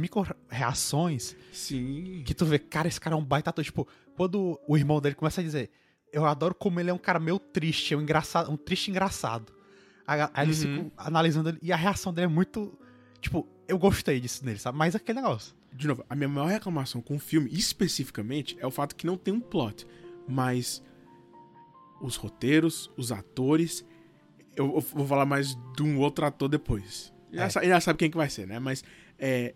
micro-reações 0.50 1.36
Sim. 1.52 2.22
que 2.24 2.34
tu 2.34 2.44
vê, 2.46 2.58
cara, 2.58 2.88
esse 2.88 3.00
cara 3.00 3.14
é 3.14 3.18
um 3.18 3.24
baita 3.24 3.50
ator. 3.50 3.64
Tipo, 3.64 3.86
quando 4.16 4.58
o 4.66 4.76
irmão 4.76 5.00
dele 5.00 5.14
começa 5.14 5.40
a 5.40 5.44
dizer, 5.44 5.70
eu 6.12 6.24
adoro 6.24 6.54
como 6.54 6.80
ele 6.80 6.90
é 6.90 6.94
um 6.94 6.98
cara 6.98 7.18
meio 7.20 7.38
triste, 7.38 7.94
é 7.94 7.96
um, 7.96 8.02
engraçado, 8.02 8.50
um 8.50 8.56
triste 8.56 8.90
engraçado. 8.90 9.52
Aí, 10.06 10.20
aí 10.20 10.30
eles 10.46 10.64
Uhum. 10.64 10.70
ficam 10.70 10.92
analisando 10.96 11.48
ele, 11.50 11.58
e 11.62 11.72
a 11.72 11.76
reação 11.76 12.12
dele 12.12 12.26
é 12.26 12.28
muito. 12.28 12.78
Tipo, 13.20 13.46
eu 13.68 13.78
gostei 13.78 14.20
disso 14.20 14.44
nele, 14.44 14.58
sabe? 14.58 14.76
Mas 14.78 14.94
é 14.94 14.98
aquele 14.98 15.20
negócio. 15.20 15.54
De 15.72 15.86
novo, 15.86 16.04
a 16.08 16.14
minha 16.14 16.28
maior 16.28 16.48
reclamação 16.48 17.00
com 17.02 17.16
o 17.16 17.18
filme, 17.18 17.50
especificamente, 17.52 18.56
é 18.60 18.66
o 18.66 18.70
fato 18.70 18.94
que 18.96 19.06
não 19.06 19.16
tem 19.16 19.32
um 19.34 19.40
plot. 19.40 19.86
Mas 20.28 20.82
os 22.00 22.16
roteiros, 22.16 22.90
os 22.96 23.12
atores. 23.12 23.84
Eu, 24.56 24.74
eu 24.76 24.80
vou 24.80 25.06
falar 25.06 25.26
mais 25.26 25.54
de 25.76 25.82
um 25.82 25.98
outro 25.98 26.24
ator 26.24 26.48
depois. 26.48 27.12
Já, 27.32 27.44
É. 27.44 27.48
sa- 27.50 27.64
já 27.64 27.80
sabe 27.80 27.98
quem 27.98 28.10
que 28.10 28.16
vai 28.16 28.30
ser, 28.30 28.46
né? 28.46 28.58
Mas 28.58 28.82
é, 29.18 29.54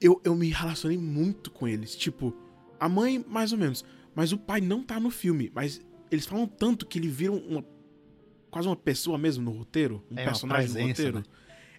eu, 0.00 0.20
eu 0.24 0.34
me 0.34 0.48
relacionei 0.50 0.98
muito 0.98 1.50
com 1.50 1.66
eles. 1.66 1.96
Tipo, 1.96 2.34
a 2.78 2.88
mãe, 2.88 3.24
mais 3.28 3.52
ou 3.52 3.58
menos. 3.58 3.84
Mas 4.14 4.32
o 4.32 4.38
pai 4.38 4.60
não 4.60 4.82
tá 4.84 5.00
no 5.00 5.10
filme. 5.10 5.50
Mas 5.54 5.80
eles 6.10 6.26
falam 6.26 6.46
tanto 6.46 6.86
que 6.86 6.98
ele 6.98 7.08
vira 7.08 7.32
uma, 7.32 7.64
quase 8.50 8.68
uma 8.68 8.76
pessoa 8.76 9.18
mesmo 9.18 9.44
no 9.44 9.50
roteiro. 9.50 10.04
Um 10.10 10.18
É, 10.18 10.24
personagem 10.24 10.68
no 10.68 10.74
presença, 10.74 11.02
roteiro. 11.02 11.18
né? 11.18 11.24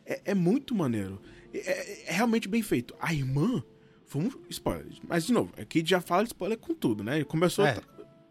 É, 0.05 0.31
é 0.31 0.35
muito 0.35 0.75
maneiro. 0.75 1.21
É, 1.65 1.71
é- 1.71 2.03
é 2.09 2.11
realmente 2.11 2.47
bem 2.47 2.61
feito. 2.61 2.95
A 2.99 3.13
irmã. 3.13 3.63
Foi 4.05 4.21
um 4.23 4.29
spoiler. 4.49 4.87
Mas, 5.05 5.25
de 5.25 5.33
novo, 5.33 5.53
aqui 5.59 5.83
já 5.85 5.99
fala 5.99 6.23
de 6.23 6.29
spoiler 6.29 6.57
com 6.57 6.73
tudo, 6.73 7.03
né? 7.03 7.23
Começou 7.25 7.65
É. 7.65 7.73
tá 7.73 7.81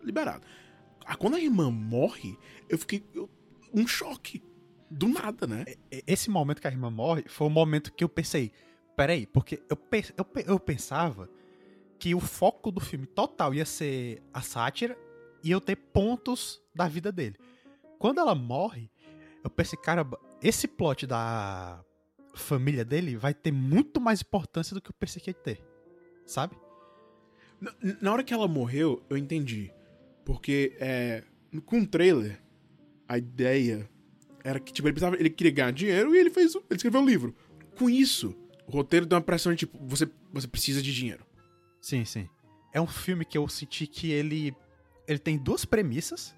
liberado. 0.03 0.43
Ah, 1.05 1.15
Quando 1.15 1.35
a 1.37 1.41
irmã 1.41 1.71
morre, 1.71 2.39
eu 2.69 2.79
fiquei. 2.79 3.05
eu- 3.15 3.29
um 3.75 3.87
choque. 3.87 4.43
Do 4.91 5.07
nada, 5.09 5.47
né? 5.47 5.65
E- 5.93 6.03
Esse 6.07 6.31
momento 6.31 6.61
que 6.63 6.67
a 6.67 6.71
irmã 6.71 6.91
morre 6.91 7.25
foi 7.29 7.47
o 7.47 7.51
momento 7.51 7.93
que 7.93 8.03
eu 8.03 8.09
pensei, 8.09 8.53
peraí, 8.97 9.27
porque 9.27 9.61
eu, 9.69 9.77
pe- 9.77 10.15
eu, 10.17 10.25
pe- 10.25 10.45
eu 10.47 10.59
pensava 10.59 11.29
que 11.99 12.15
o 12.15 12.21
foco 12.21 12.71
do 12.71 12.81
filme 12.81 13.05
total 13.07 13.53
ia 13.53 13.67
ser 13.67 14.23
a 14.33 14.41
sátira 14.41 14.97
e 15.45 15.51
eu 15.51 15.61
ter 15.61 15.77
pontos 15.77 16.63
da 16.75 16.89
vida 16.89 17.13
dele. 17.13 17.37
Quando 17.99 18.19
ela 18.21 18.35
morre, 18.35 18.91
eu 19.45 19.51
pensei, 19.51 19.79
caramba, 19.79 20.19
esse 20.43 20.67
plot 20.69 21.07
da 21.07 21.85
família 22.39 22.85
dele 22.85 23.17
vai 23.17 23.33
ter 23.35 23.53
muito 23.53 24.01
mais 24.01 24.21
importância 24.23 24.75
do 24.75 24.81
que 24.81 24.91
eu 24.91 24.95
pensei 24.99 25.21
que 25.21 25.31
ia 25.31 25.35
ter. 25.35 25.61
Sabe? 26.25 26.57
Na, 27.61 27.73
na 28.01 28.13
hora 28.13 28.23
que 28.25 28.35
ela 28.35 28.47
morreu, 28.49 29.03
eu 29.09 29.17
entendi. 29.17 29.73
Porque 30.25 30.77
é, 30.81 31.23
com 31.65 31.81
o 31.81 31.87
trailer, 31.87 32.41
a 33.09 33.17
ideia 33.19 33.89
era 34.45 34.59
que 34.61 34.73
tipo, 34.73 34.87
ele, 34.89 34.93
precisava, 34.93 35.17
ele 35.17 35.31
queria 35.31 35.53
ganhar 35.53 35.71
dinheiro 35.73 36.15
e 36.15 36.19
ele 36.19 36.31
fez. 36.31 36.55
o- 36.55 36.59
Ele 36.71 36.77
escreveu 36.77 37.01
o 37.03 37.07
livro. 37.07 37.35
Com 37.79 37.89
isso, 37.91 38.35
o 38.67 38.71
roteiro 38.73 39.07
deu 39.07 39.17
uma 39.17 39.25
pressão 39.25 39.53
de 39.53 39.59
tipo, 39.61 39.79
você, 39.87 40.09
você 40.33 40.47
precisa 40.49 40.83
de 40.83 40.93
dinheiro. 40.95 41.25
Sim, 41.81 42.05
sim. 42.05 42.29
É 42.73 42.81
um 42.81 42.87
filme 42.87 43.25
que 43.25 43.39
eu 43.39 43.49
senti 43.49 43.87
que 43.87 44.11
ele 44.11 44.55
ele 45.09 45.19
tem 45.21 45.39
duas 45.39 45.65
premissas, 45.65 46.35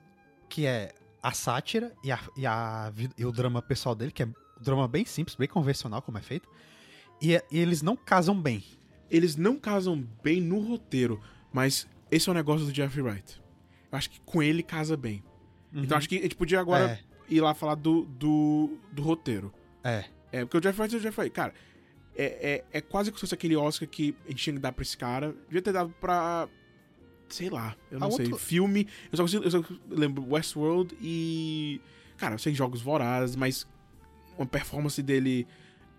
que 0.49 0.67
é 0.67 0.93
a 1.23 1.33
sátira 1.33 1.95
e, 2.05 2.13
a, 2.13 2.21
e, 2.37 2.47
a, 2.47 2.93
e 3.17 3.25
o 3.25 3.33
drama 3.33 3.63
pessoal 3.63 3.95
dele, 3.95 4.13
que 4.13 4.23
é 4.23 4.27
um 4.27 4.35
drama 4.61 4.87
bem 4.89 5.05
simples, 5.05 5.37
bem 5.37 5.49
convencional 5.49 6.01
como 6.03 6.19
é 6.19 6.23
feito. 6.23 6.49
E, 7.21 7.35
é- 7.35 7.45
e 7.51 7.59
eles 7.59 7.83
não 7.83 7.97
casam 7.97 8.41
bem. 8.41 8.63
Eles 9.11 9.37
não 9.37 9.57
casam 9.59 10.07
bem 10.23 10.41
no 10.41 10.61
roteiro, 10.61 11.21
mas 11.53 11.89
esse 12.11 12.29
é 12.29 12.33
o 12.33 12.35
negócio 12.35 12.67
do 12.67 12.75
Jeffrey 12.75 13.03
Wright. 13.03 13.41
Eu 13.91 13.99
acho 13.99 14.11
que 14.11 14.21
com 14.21 14.43
ele 14.43 14.63
casa 14.63 14.97
bem. 14.97 15.23
Então 15.73 15.97
acho 15.99 16.09
que 16.09 16.19
a 16.19 16.23
gente 16.23 16.37
podia 16.37 16.61
agora 16.61 16.99
ir 17.29 17.41
lá 17.41 17.55
falar 17.55 17.75
do, 17.75 18.05
do, 18.05 18.79
do 18.93 19.03
roteiro. 19.03 19.53
É, 19.85 20.05
É, 20.31 20.45
porque 20.45 20.59
o 20.59 20.61
Jeff 20.61 20.79
Wright 20.81 20.95
é 20.95 20.99
o 20.99 21.01
Jeff 21.01 21.19
Wright. 21.21 21.35
Cara, 21.35 21.55
é, 22.17 22.65
é, 22.73 22.79
é 22.79 22.81
quase 22.81 23.11
como 23.11 23.19
se 23.19 23.21
fosse 23.23 23.35
aquele 23.35 23.57
Oscar 23.57 23.89
que 23.89 24.15
a 24.27 24.31
gente 24.31 24.43
tinha 24.45 24.55
que 24.55 24.61
dar 24.61 24.73
pra 24.73 24.83
esse 24.83 24.97
cara. 24.97 25.35
Devia 25.47 25.63
ter 25.63 25.73
dado 25.73 25.91
pra. 26.01 26.49
Sei 27.29 27.49
lá, 27.51 27.77
eu 27.91 27.99
não 27.99 28.09
Ah, 28.09 28.11
sei. 28.11 28.25
outro- 28.27 28.39
Filme. 28.41 28.87
Eu 29.13 29.17
só, 29.17 29.23
consigo, 29.23 29.45
eu 29.45 29.51
só 29.51 29.63
lembro 29.89 30.25
Westworld 30.31 30.97
e. 31.01 31.81
Cara, 32.17 32.35
eu 32.35 32.39
sei 32.39 32.55
Jogos 32.55 32.81
Vorazes, 32.83 33.37
mas 33.37 33.67
uma 34.39 34.47
performance 34.47 35.03
dele. 35.03 35.47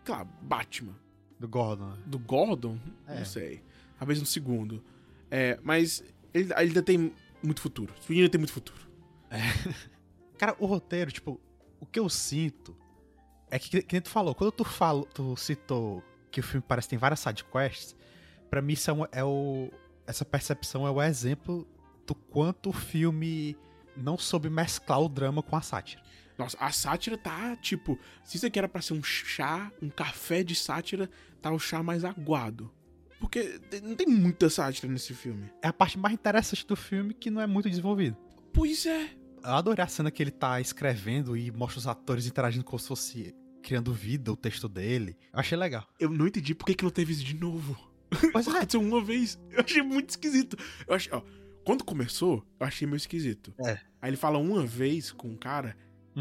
Claro, 0.05 0.27
Batman. 0.41 0.95
do 1.39 1.47
Gordon. 1.47 1.85
né? 1.89 1.97
Do 2.05 2.17
Gordon? 2.19 2.77
É. 3.07 3.19
Não 3.19 3.25
sei. 3.25 3.61
Talvez 3.97 4.19
no 4.19 4.25
segundo. 4.25 4.83
É, 5.29 5.59
mas 5.63 6.03
ele, 6.33 6.45
ele 6.45 6.53
ainda 6.55 6.81
tem 6.81 7.13
muito 7.43 7.61
futuro. 7.61 7.93
Esse 7.99 8.09
menino 8.09 8.29
tem 8.29 8.39
muito 8.39 8.53
futuro. 8.53 8.79
Cara, 10.37 10.55
o 10.59 10.65
roteiro, 10.65 11.11
tipo, 11.11 11.39
o 11.79 11.85
que 11.85 11.99
eu 11.99 12.07
sinto 12.09 12.75
é 13.51 13.59
que, 13.59 13.81
que 13.81 13.93
nem 13.93 14.01
tu 14.01 14.09
falou, 14.09 14.33
quando 14.33 14.51
tu, 14.51 14.63
falo, 14.63 15.05
tu 15.13 15.35
citou 15.35 16.03
que 16.31 16.39
o 16.39 16.43
filme 16.43 16.63
parece 16.67 16.87
que 16.87 16.91
tem 16.91 16.99
várias 16.99 17.19
sidequests, 17.19 17.95
pra 18.49 18.61
mim 18.61 18.73
isso 18.73 18.89
é, 18.89 18.93
um- 18.93 19.05
é 19.11 19.23
o. 19.23 19.71
Essa 20.07 20.23
percepção 20.25 20.87
é 20.87 20.91
o 20.91 21.01
exemplo 21.01 21.67
do 22.07 22.15
quanto 22.15 22.69
o 22.69 22.73
filme 22.73 23.55
não 23.95 24.17
soube 24.17 24.49
mesclar 24.49 24.99
o 25.01 25.09
drama 25.09 25.43
com 25.43 25.55
a 25.55 25.61
sátira. 25.61 26.01
Nossa, 26.39 26.57
a 26.57 26.71
sátira 26.71 27.17
tá, 27.17 27.53
tipo, 27.57 27.99
se 28.23 28.37
isso 28.37 28.45
aqui 28.45 28.57
era 28.57 28.69
pra 28.69 28.81
ser 28.81 28.93
um 28.93 29.03
chá, 29.03 29.69
um 29.81 29.89
café 29.89 30.41
de 30.41 30.55
sátira, 30.55 31.09
tá 31.41 31.51
o 31.51 31.59
chá 31.59 31.83
mais 31.83 32.05
aguado. 32.05 32.71
Porque 33.19 33.59
não 33.83 33.93
tem 33.93 34.07
muita 34.07 34.49
sátira 34.49 34.89
nesse 34.89 35.13
filme. 35.13 35.51
É 35.61 35.67
a 35.67 35.73
parte 35.73 35.99
mais 35.99 36.13
interessante 36.13 36.65
do 36.65 36.77
filme 36.77 37.13
que 37.13 37.29
não 37.29 37.41
é 37.41 37.45
muito 37.45 37.69
desenvolvida. 37.69 38.17
Pois 38.53 38.85
é. 38.85 39.09
Eu 39.43 39.51
adorei 39.51 39.83
a 39.83 39.87
cena 39.87 40.09
que 40.09 40.23
ele 40.23 40.31
tá 40.31 40.61
escrevendo 40.61 41.35
e 41.35 41.51
mostra 41.51 41.79
os 41.79 41.87
atores 41.87 42.25
interagindo 42.25 42.63
como 42.63 42.79
se 42.79 42.87
fosse 42.87 43.35
criando 43.61 43.93
vida, 43.93 44.31
o 44.31 44.37
texto 44.37 44.69
dele. 44.69 45.17
Eu 45.33 45.39
achei 45.39 45.57
legal. 45.57 45.85
Eu 45.99 46.09
não 46.09 46.25
entendi 46.25 46.55
por 46.55 46.65
que, 46.65 46.73
que 46.73 46.83
não 46.85 46.91
teve 46.91 47.11
isso 47.11 47.23
de 47.23 47.35
novo. 47.35 47.77
Só 48.41 48.53
é, 48.53 48.57
aconteceu 48.59 48.81
uma 48.81 49.03
vez. 49.03 49.37
Eu 49.51 49.59
achei 49.59 49.81
muito 49.81 50.11
esquisito. 50.11 50.55
Eu 50.87 50.95
achei, 50.95 51.11
ó, 51.13 51.21
quando 51.65 51.83
começou, 51.83 52.45
eu 52.57 52.65
achei 52.65 52.87
meio 52.87 52.95
esquisito. 52.95 53.53
É. 53.65 53.79
Aí 54.01 54.09
ele 54.09 54.17
fala 54.17 54.37
uma 54.37 54.65
vez 54.65 55.11
com 55.11 55.33
o 55.33 55.37
cara, 55.37 55.75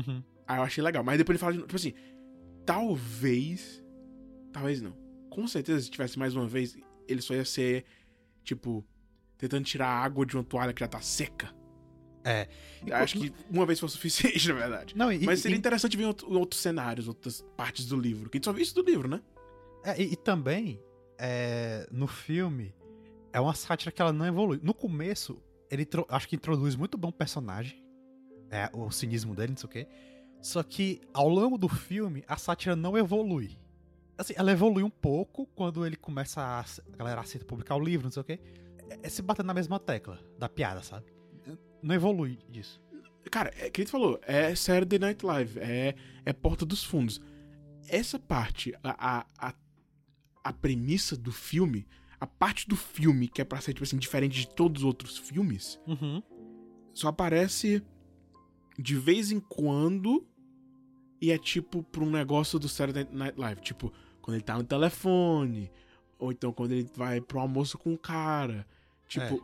Uhum. 0.07 0.23
aí 0.47 0.59
eu 0.59 0.63
achei 0.63 0.83
legal. 0.83 1.03
Mas 1.05 1.19
depois 1.19 1.35
ele 1.35 1.41
fala 1.41 1.53
de 1.53 1.59
novo, 1.59 1.69
tipo 1.69 1.77
assim, 1.77 1.93
talvez. 2.67 3.83
Talvez 4.53 4.81
não. 4.81 4.93
Com 5.31 5.47
certeza, 5.47 5.81
se 5.81 5.91
tivesse 5.91 6.19
mais 6.19 6.35
uma 6.35 6.47
vez, 6.47 6.77
ele 7.07 7.21
só 7.23 7.35
ia 7.35 7.45
ser, 7.45 7.85
tipo, 8.43 8.85
tentando 9.37 9.65
tirar 9.65 9.87
a 9.89 10.03
água 10.03 10.25
de 10.27 10.37
uma 10.37 10.45
toalha 10.45 10.73
que 10.73 10.81
já 10.81 10.89
tá 10.89 11.01
seca. 11.01 11.55
É. 12.25 12.49
Acho 12.93 13.21
que 13.21 13.33
uma 13.51 13.65
vez 13.65 13.79
foi 13.79 13.87
o 13.87 13.91
suficiente, 13.93 14.49
na 14.49 14.55
verdade. 14.55 14.97
Não, 14.97 15.13
e, 15.13 15.25
Mas 15.25 15.41
seria 15.41 15.55
e- 15.57 15.59
interessante 15.59 15.97
ver 15.97 16.05
outro- 16.07 16.31
outros 16.39 16.61
cenários, 16.61 17.09
outras 17.09 17.43
partes 17.57 17.87
do 17.87 17.99
livro. 17.99 18.29
Que 18.29 18.37
a 18.37 18.39
gente 18.39 18.45
só 18.45 18.53
viu 18.53 18.63
isso 18.63 18.75
do 18.75 18.83
livro, 18.83 19.09
né? 19.09 19.21
É, 19.85 20.01
e, 20.03 20.13
e 20.13 20.17
também, 20.17 20.81
é, 21.19 21.89
no 21.91 22.07
filme, 22.07 22.75
é 23.33 23.41
uma 23.41 23.55
sátira 23.55 23.93
que 23.93 24.03
ela 24.03 24.13
não 24.13 24.27
evolui. 24.27 24.59
No 24.63 24.75
começo, 24.75 25.41
ele 25.71 25.87
acho 26.09 26.29
que 26.29 26.37
introduz 26.37 26.75
muito 26.75 26.99
bom 26.99 27.09
o 27.09 27.13
personagem, 27.13 27.83
é, 28.51 28.71
o 28.73 28.91
cinismo 28.91 29.35
dele, 29.35 29.51
não 29.53 29.57
sei 29.57 29.67
o 29.67 29.71
quê. 29.71 29.87
Só 30.41 30.63
que, 30.63 31.01
ao 31.13 31.29
longo 31.29 31.59
do 31.59 31.69
filme, 31.69 32.23
a 32.29 32.37
sátira 32.37 32.77
não 32.77 32.97
evolui. 32.97 33.59
Assim, 34.17 34.35
ela 34.37 34.53
evolui 34.53 34.83
um 34.83 34.91
pouco 34.91 35.47
quando 35.55 35.85
ele 35.87 35.97
começa 35.97 36.41
a, 36.41 36.61
a 36.61 36.97
galera 36.97 37.21
aceita 37.21 37.45
publicar 37.47 37.77
o 37.77 37.81
livro, 37.81 38.05
não 38.07 38.11
sei 38.13 38.23
o 38.23 38.25
quê. 38.25 38.41
É, 38.89 39.01
é 39.03 39.09
se 39.09 39.23
batendo 39.23 39.47
na 39.47 39.55
mesma 39.55 39.79
tecla 39.79 40.19
da 40.39 40.49
piada, 40.49 40.83
sabe? 40.83 41.07
Não 41.83 41.95
evolui 41.95 42.39
disso. 42.49 42.81
Cara, 43.31 43.53
é 43.59 43.69
que 43.71 43.83
ele 43.83 43.91
falou, 43.91 44.19
é 44.23 44.55
Saturday 44.55 44.99
Night 44.99 45.25
Live, 45.25 45.59
é, 45.61 45.95
é 46.25 46.33
Porta 46.33 46.65
dos 46.65 46.83
Fundos. 46.83 47.21
Essa 47.89 48.19
parte, 48.19 48.75
a, 48.83 49.19
a, 49.21 49.27
a, 49.49 49.55
a 50.45 50.53
premissa 50.53 51.17
do 51.17 51.31
filme, 51.31 51.87
a 52.21 52.27
parte 52.27 52.67
do 52.69 52.75
filme 52.77 53.29
que 53.29 53.41
é 53.41 53.45
pra 53.45 53.61
ser, 53.61 53.73
tipo 53.75 53.85
assim, 53.85 53.99
diferente 53.99 54.41
de 54.41 54.49
todos 54.49 54.83
os 54.83 54.87
outros 54.87 55.19
filmes, 55.19 55.79
Uhum. 55.87 56.23
só 56.95 57.09
aparece 57.09 57.83
de 58.79 58.95
vez 58.95 59.33
em 59.33 59.41
quando 59.41 60.25
e 61.21 61.33
é 61.33 61.39
tipo 61.39 61.83
pra 61.83 62.03
um 62.03 62.11
negócio 62.11 62.59
do 62.59 62.69
Saturday 62.69 63.07
Night 63.11 63.39
Live. 63.39 63.61
Tipo, 63.61 63.93
quando 64.23 64.37
ele 64.37 64.45
tá 64.45 64.57
no 64.57 64.65
telefone, 64.65 65.71
ou 66.19 66.31
então 66.31 66.53
quando 66.53 66.73
ele 66.73 66.89
vai 66.95 67.21
pro 67.21 67.41
almoço 67.41 67.77
com 67.77 67.93
o 67.93 67.99
cara. 67.99 68.67
Tipo, 69.09 69.43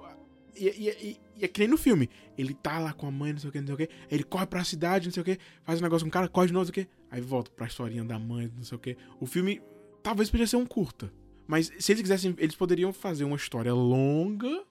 e, 0.55 0.69
e, 0.69 0.89
e, 0.89 1.21
e 1.37 1.45
é 1.45 1.49
que 1.49 1.61
nem 1.61 1.69
no 1.69 1.77
filme. 1.77 2.09
Ele 2.39 2.55
tá 2.55 2.79
lá 2.79 2.93
com 2.93 3.07
a 3.07 3.11
mãe, 3.11 3.33
não 3.33 3.41
sei 3.41 3.51
o 3.51 3.53
que, 3.53 3.61
não 3.61 3.67
sei 3.67 3.75
o 3.75 3.79
que. 3.79 3.89
Ele 4.11 4.23
corre 4.23 4.47
pra 4.47 4.63
cidade, 4.63 5.07
não 5.07 5.13
sei 5.13 5.23
o 5.23 5.25
que, 5.25 5.39
faz 5.65 5.81
um 5.81 5.83
negócio 5.83 6.05
com 6.05 6.11
o 6.11 6.13
cara, 6.13 6.29
corre 6.29 6.47
de 6.47 6.53
novo, 6.53 6.67
não 6.67 6.73
sei 6.73 6.83
o 6.83 6.87
que. 6.87 6.93
Aí 7.11 7.21
volta 7.21 7.51
pra 7.51 7.67
historinha 7.67 8.05
da 8.05 8.19
mãe, 8.19 8.51
não 8.55 8.63
sei 8.63 8.77
o 8.77 8.79
que. 8.79 8.97
O 9.19 9.27
filme 9.27 9.61
talvez 10.03 10.31
podia 10.31 10.47
ser 10.47 10.57
um 10.57 10.67
curta. 10.67 11.13
Mas 11.47 11.71
se 11.79 11.93
eles 11.93 12.03
quisessem, 12.03 12.35
eles 12.39 12.55
poderiam 12.55 12.93
fazer 12.93 13.25
uma 13.25 13.37
história 13.37 13.73
longa, 13.75 14.65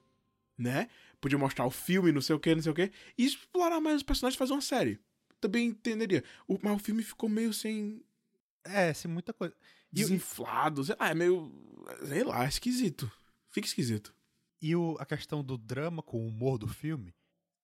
né? 0.58 0.88
Podia 1.24 1.38
mostrar 1.38 1.66
o 1.66 1.72
filme, 1.72 2.12
não 2.12 2.20
sei 2.22 2.36
o 2.36 2.40
que, 2.40 2.54
não 2.54 2.62
sei 2.62 2.72
o 2.74 2.76
que. 2.76 2.92
E 3.18 3.26
explorar 3.26 3.80
mais 3.80 3.96
os 3.96 4.04
personagens 4.04 4.36
e 4.36 4.38
fazer 4.38 4.52
uma 4.52 4.62
série. 4.62 5.00
Também 5.40 5.68
entenderia. 5.68 6.22
O, 6.46 6.60
mas 6.62 6.76
o 6.76 6.80
filme 6.80 7.02
ficou 7.02 7.30
meio 7.30 7.54
sem. 7.54 8.04
É, 8.66 8.94
sim, 8.94 9.08
muita 9.08 9.32
coisa. 9.32 9.56
Desinflado, 9.90 10.84
sei 10.84 10.96
lá, 11.00 11.10
é 11.10 11.14
meio. 11.16 11.50
Sei 12.08 12.24
lá, 12.26 12.44
é 12.44 12.48
esquisito. 12.50 13.10
Fica 13.50 13.66
esquisito. 13.68 14.14
e 14.62 14.76
o- 14.76 14.96
a 15.00 15.06
questão 15.06 15.44
do 15.44 15.58
drama 15.58 16.02
com 16.02 16.18
o 16.24 16.28
humor 16.28 16.58
do 16.58 16.68
filme, 16.70 17.14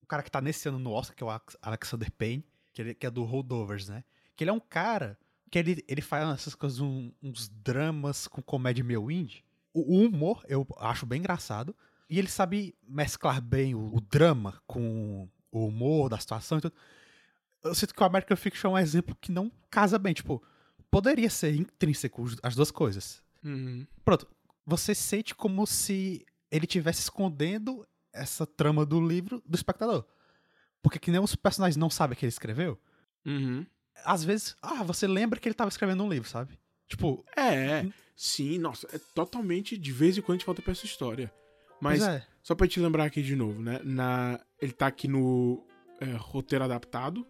o 0.01 0.05
cara 0.05 0.21
que 0.21 0.29
tá 0.29 0.41
nesse 0.41 0.67
ano 0.67 0.77
no 0.79 0.91
Oscar, 0.91 1.15
que 1.15 1.23
é 1.23 1.25
o 1.25 1.29
Alex- 1.29 1.57
Alexander 1.61 2.11
Payne, 2.11 2.45
que, 2.73 2.81
ele, 2.81 2.93
que 2.93 3.05
é 3.05 3.09
do 3.09 3.23
Holdovers, 3.23 3.87
né? 3.87 4.03
Que 4.35 4.43
ele 4.43 4.51
é 4.51 4.53
um 4.53 4.59
cara 4.59 5.17
que 5.49 5.57
ele, 5.57 5.81
ele 5.87 6.01
faz 6.01 6.27
essas 6.29 6.53
coisas, 6.55 6.79
um- 6.81 7.11
uns 7.23 7.47
dramas 7.47 8.27
com 8.27 8.41
comédia 8.41 8.83
meio 8.83 9.09
indie. 9.09 9.43
O, 9.73 9.79
o 9.97 10.05
humor 10.05 10.43
eu 10.49 10.67
acho 10.77 11.05
bem 11.05 11.19
engraçado. 11.19 11.73
E 12.09 12.17
ele 12.17 12.27
sabe 12.27 12.75
mesclar 12.87 13.41
bem 13.41 13.75
o, 13.75 13.95
o 13.95 14.01
drama 14.01 14.61
com 14.65 15.29
o 15.51 15.67
humor 15.67 16.09
da 16.09 16.17
situação 16.17 16.57
e 16.57 16.61
tudo. 16.61 16.73
Eu 17.63 17.75
sinto 17.75 17.93
que 17.93 18.01
o 18.01 18.05
American 18.05 18.37
Fiction 18.37 18.69
é 18.71 18.73
um 18.73 18.77
exemplo 18.83 19.15
que 19.19 19.31
não 19.31 19.51
casa 19.69 19.99
bem. 19.99 20.13
Tipo, 20.13 20.41
poderia 20.89 21.29
ser 21.29 21.53
intrínseco 21.55 22.25
as 22.41 22.55
duas 22.55 22.71
coisas. 22.71 23.21
Uhum. 23.43 23.85
Pronto, 24.03 24.27
você 24.65 24.95
sente 24.95 25.35
como 25.35 25.65
se 25.67 26.25
ele 26.51 26.65
estivesse 26.65 27.01
escondendo 27.01 27.85
essa 28.11 28.45
trama 28.47 28.85
do 28.85 28.99
livro 29.05 29.41
do 29.45 29.55
espectador. 29.55 30.03
Porque 30.81 30.97
que 30.97 31.11
nem 31.11 31.19
os 31.19 31.35
personagens 31.35 31.77
não 31.77 31.89
sabem 31.89 32.17
que 32.17 32.25
ele 32.25 32.29
escreveu, 32.29 32.79
Uhum. 33.25 33.65
às 34.05 34.23
vezes, 34.23 34.55
ah, 34.61 34.81
você 34.83 35.05
lembra 35.05 35.39
que 35.39 35.47
ele 35.47 35.53
tava 35.53 35.67
escrevendo 35.69 36.03
um 36.03 36.09
livro, 36.09 36.27
sabe? 36.27 36.57
Tipo, 36.87 37.23
É, 37.37 37.85
sim, 38.15 38.57
nossa, 38.57 38.87
é 38.93 38.97
totalmente 39.13 39.77
de 39.77 39.91
vez 39.91 40.17
em 40.17 40.21
quando 40.21 40.37
a 40.37 40.37
gente 40.39 40.45
volta 40.45 40.61
pra 40.61 40.71
essa 40.71 40.85
história. 40.85 41.31
Mas, 41.81 42.01
é. 42.03 42.25
só 42.43 42.55
pra 42.55 42.67
te 42.67 42.79
lembrar 42.79 43.05
aqui 43.05 43.21
de 43.21 43.35
novo, 43.35 43.61
né? 43.61 43.79
Na, 43.83 44.39
ele 44.61 44.71
tá 44.71 44.87
aqui 44.87 45.07
no 45.07 45.65
é, 45.99 46.05
roteiro 46.17 46.63
adaptado, 46.65 47.25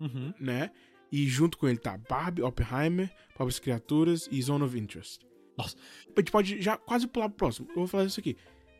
Uhum. 0.00 0.34
né? 0.40 0.70
E 1.12 1.26
junto 1.28 1.56
com 1.56 1.68
ele 1.68 1.78
tá 1.78 1.96
Barbie, 1.96 2.42
Oppenheimer, 2.42 3.08
Pobres 3.36 3.58
Criaturas 3.60 4.28
e 4.32 4.42
Zone 4.42 4.64
of 4.64 4.76
Interest. 4.78 5.24
Nossa. 5.56 5.76
A 6.16 6.20
gente 6.20 6.32
pode 6.32 6.60
já 6.60 6.76
quase 6.76 7.06
pular 7.06 7.28
pro 7.28 7.36
próximo. 7.38 7.68
Eu 7.70 7.76
vou 7.76 7.86
falar 7.86 8.04
isso 8.04 8.18
aqui. 8.18 8.36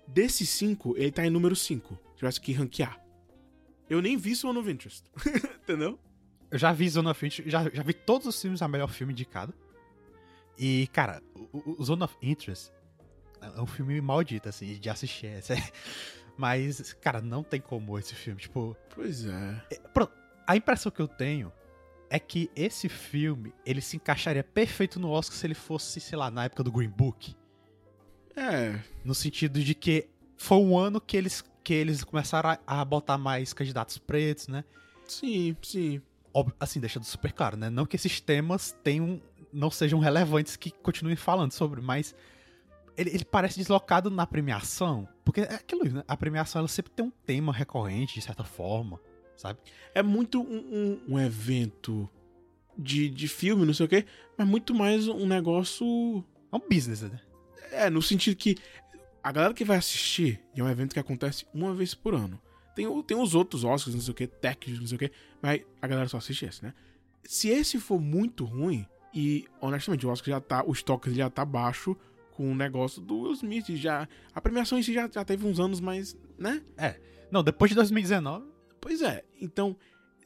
Desses 0.09 0.49
cinco, 0.51 0.95
ele 0.97 1.13
tá 1.13 1.25
em 1.25 1.31
número 1.31 1.55
5. 1.55 1.95
Se 2.11 2.17
tivesse 2.17 2.41
que 2.41 2.53
ranquear. 2.53 3.01
Eu 3.89 4.03
nem 4.03 4.17
vi 4.17 4.35
Zone 4.35 4.59
of 4.59 4.69
Interest. 4.71 5.05
Entendeu? 5.63 5.99
Eu 6.51 6.59
já 6.59 6.73
vi 6.73 6.89
Zone 6.89 7.09
of 7.09 7.25
Interest, 7.25 7.49
já, 7.49 7.71
já 7.71 7.83
vi 7.83 7.95
todos 7.95 8.27
os 8.27 8.41
filmes 8.43 8.61
a 8.61 8.69
melhor 8.69 8.89
filme 8.89 9.13
indicado. 9.13 9.55
E, 10.59 10.89
cara, 10.93 11.23
o, 11.53 11.77
o 11.81 11.85
Zone 11.85 12.03
of 12.03 12.17
Interest 12.21 12.73
é 13.57 13.61
um 13.61 13.67
filme 13.67 14.01
maldito, 14.01 14.49
assim, 14.49 14.75
de 14.75 14.89
assistir. 14.91 15.27
é. 15.27 15.43
Mas, 16.37 16.93
cara, 16.95 17.21
não 17.21 17.45
tem 17.45 17.61
como 17.61 17.99
esse 17.99 18.15
filme. 18.15 18.41
Tipo, 18.41 18.77
Pois 18.95 19.25
é. 19.25 19.79
Pronto, 19.93 20.13
a 20.47 20.57
impressão 20.57 20.91
que 20.91 21.01
eu 21.01 21.07
tenho 21.07 21.53
é 22.11 22.19
que 22.19 22.51
esse 22.55 22.89
filme, 22.89 23.53
ele 23.65 23.81
se 23.81 23.97
encaixaria 23.97 24.43
perfeito 24.43 24.99
no 24.99 25.11
Oscar 25.11 25.37
se 25.37 25.47
ele 25.47 25.55
fosse, 25.55 26.01
sei 26.01 26.19
lá, 26.19 26.31
na 26.31 26.45
época 26.45 26.63
do 26.63 26.73
Green 26.73 26.91
Book. 26.91 27.37
É. 28.37 28.79
No 29.05 29.15
sentido 29.15 29.63
de 29.63 29.75
que 29.75 30.09
foi 30.37 30.59
um 30.59 30.77
ano 30.77 31.01
que 31.01 31.17
eles, 31.17 31.45
que 31.63 31.73
eles 31.73 32.03
começaram 32.03 32.51
a, 32.51 32.81
a 32.81 32.85
botar 32.85 33.17
mais 33.17 33.53
candidatos 33.53 33.99
pretos, 33.99 34.49
né? 34.49 34.65
Sim, 35.07 35.57
sim. 35.63 36.03
Óbvio, 36.33 36.55
assim, 36.59 36.81
deixando 36.81 37.05
super 37.05 37.33
claro, 37.33 37.57
né? 37.57 37.71
Não 37.71 37.87
que 37.87 37.97
esses 37.97 38.21
temas 38.21 38.77
tenham, 38.83 39.21
não 39.53 39.71
sejam 39.71 40.01
relevantes 40.01 40.57
que 40.57 40.71
continuem 40.71 41.17
falando 41.17 41.53
sobre, 41.53 41.81
mas 41.81 42.15
ele, 42.97 43.11
ele 43.11 43.25
parece 43.25 43.59
deslocado 43.59 44.11
na 44.11 44.27
premiação, 44.27 45.09
porque 45.25 45.41
é 45.43 45.55
aquilo, 45.55 45.85
né? 45.85 46.05
A 46.07 46.17
premiação 46.17 46.61
ela 46.61 46.69
sempre 46.69 46.93
tem 46.93 47.05
um 47.05 47.11
tema 47.11 47.53
recorrente, 47.53 48.15
de 48.15 48.21
certa 48.23 48.45
forma, 48.45 49.01
sabe? 49.37 49.59
É 49.95 50.03
muito 50.03 50.41
um, 50.41 50.57
um- 51.09 51.15
um 51.15 51.19
evento 51.21 52.09
de, 52.77 53.09
de 53.09 53.29
filme, 53.29 53.65
não 53.65 53.75
sei 53.75 53.87
o 53.87 53.89
quê, 53.89 54.05
mas 54.37 54.47
muito 54.47 54.75
mais 54.75 55.09
um 55.09 55.27
negócio. 55.27 56.25
É 56.53 56.57
um 56.57 56.61
business, 56.69 57.03
né? 57.03 57.21
É, 57.73 57.91
no 57.91 58.01
sentido 58.03 58.37
que 58.37 58.57
a 59.23 59.33
galera 59.33 59.55
que 59.55 59.65
vai 59.65 59.77
assistir 59.79 60.41
e 60.55 60.61
é 60.61 60.65
um 60.65 60.69
evento 60.69 60.93
que 60.93 61.01
acontece 61.01 61.47
uma 61.53 61.75
vez 61.75 61.95
por 61.95 62.15
ano. 62.15 62.41
Tem, 62.77 63.03
tem 63.05 63.17
os 63.17 63.35
outros 63.35 63.65
Oscars, 63.65 63.95
não 63.95 64.03
sei 64.03 64.11
o 64.13 64.15
que, 64.15 64.27
técnicos, 64.27 64.81
não 64.81 64.87
sei 64.89 64.97
o 64.97 64.99
que, 64.99 65.11
mas 65.41 65.63
a 65.81 65.87
galera 65.87 66.09
só 66.09 66.19
assiste 66.19 66.45
esse, 66.45 66.63
né? 66.65 66.75
Se 67.25 67.49
esse 67.49 67.79
for 67.81 68.01
muito 68.01 68.45
ruim, 68.45 68.87
e 69.13 69.47
honestamente, 69.61 70.05
o 70.07 70.11
Oscar 70.11 70.35
já 70.35 70.41
tá, 70.41 70.65
o 70.67 70.73
estoque 70.73 71.13
já 71.15 71.31
tá 71.31 71.45
baixo 71.45 71.97
com 72.35 72.51
o 72.51 72.55
negócio 72.55 73.01
do 73.01 73.23
Will 73.23 73.33
Smith, 73.33 73.71
já, 73.77 74.09
a 74.35 74.41
premiação 74.41 74.79
em 74.79 74.83
si 74.83 74.93
já, 74.93 75.09
já 75.11 75.25
teve 75.25 75.47
uns 75.47 75.59
anos, 75.61 75.81
mas, 75.81 76.17
né? 76.39 76.63
Não, 77.31 77.43
depois 77.43 77.71
de 77.71 77.75
2019, 77.77 78.47
Pois 78.81 79.01
é, 79.01 79.25
então, 79.41 79.75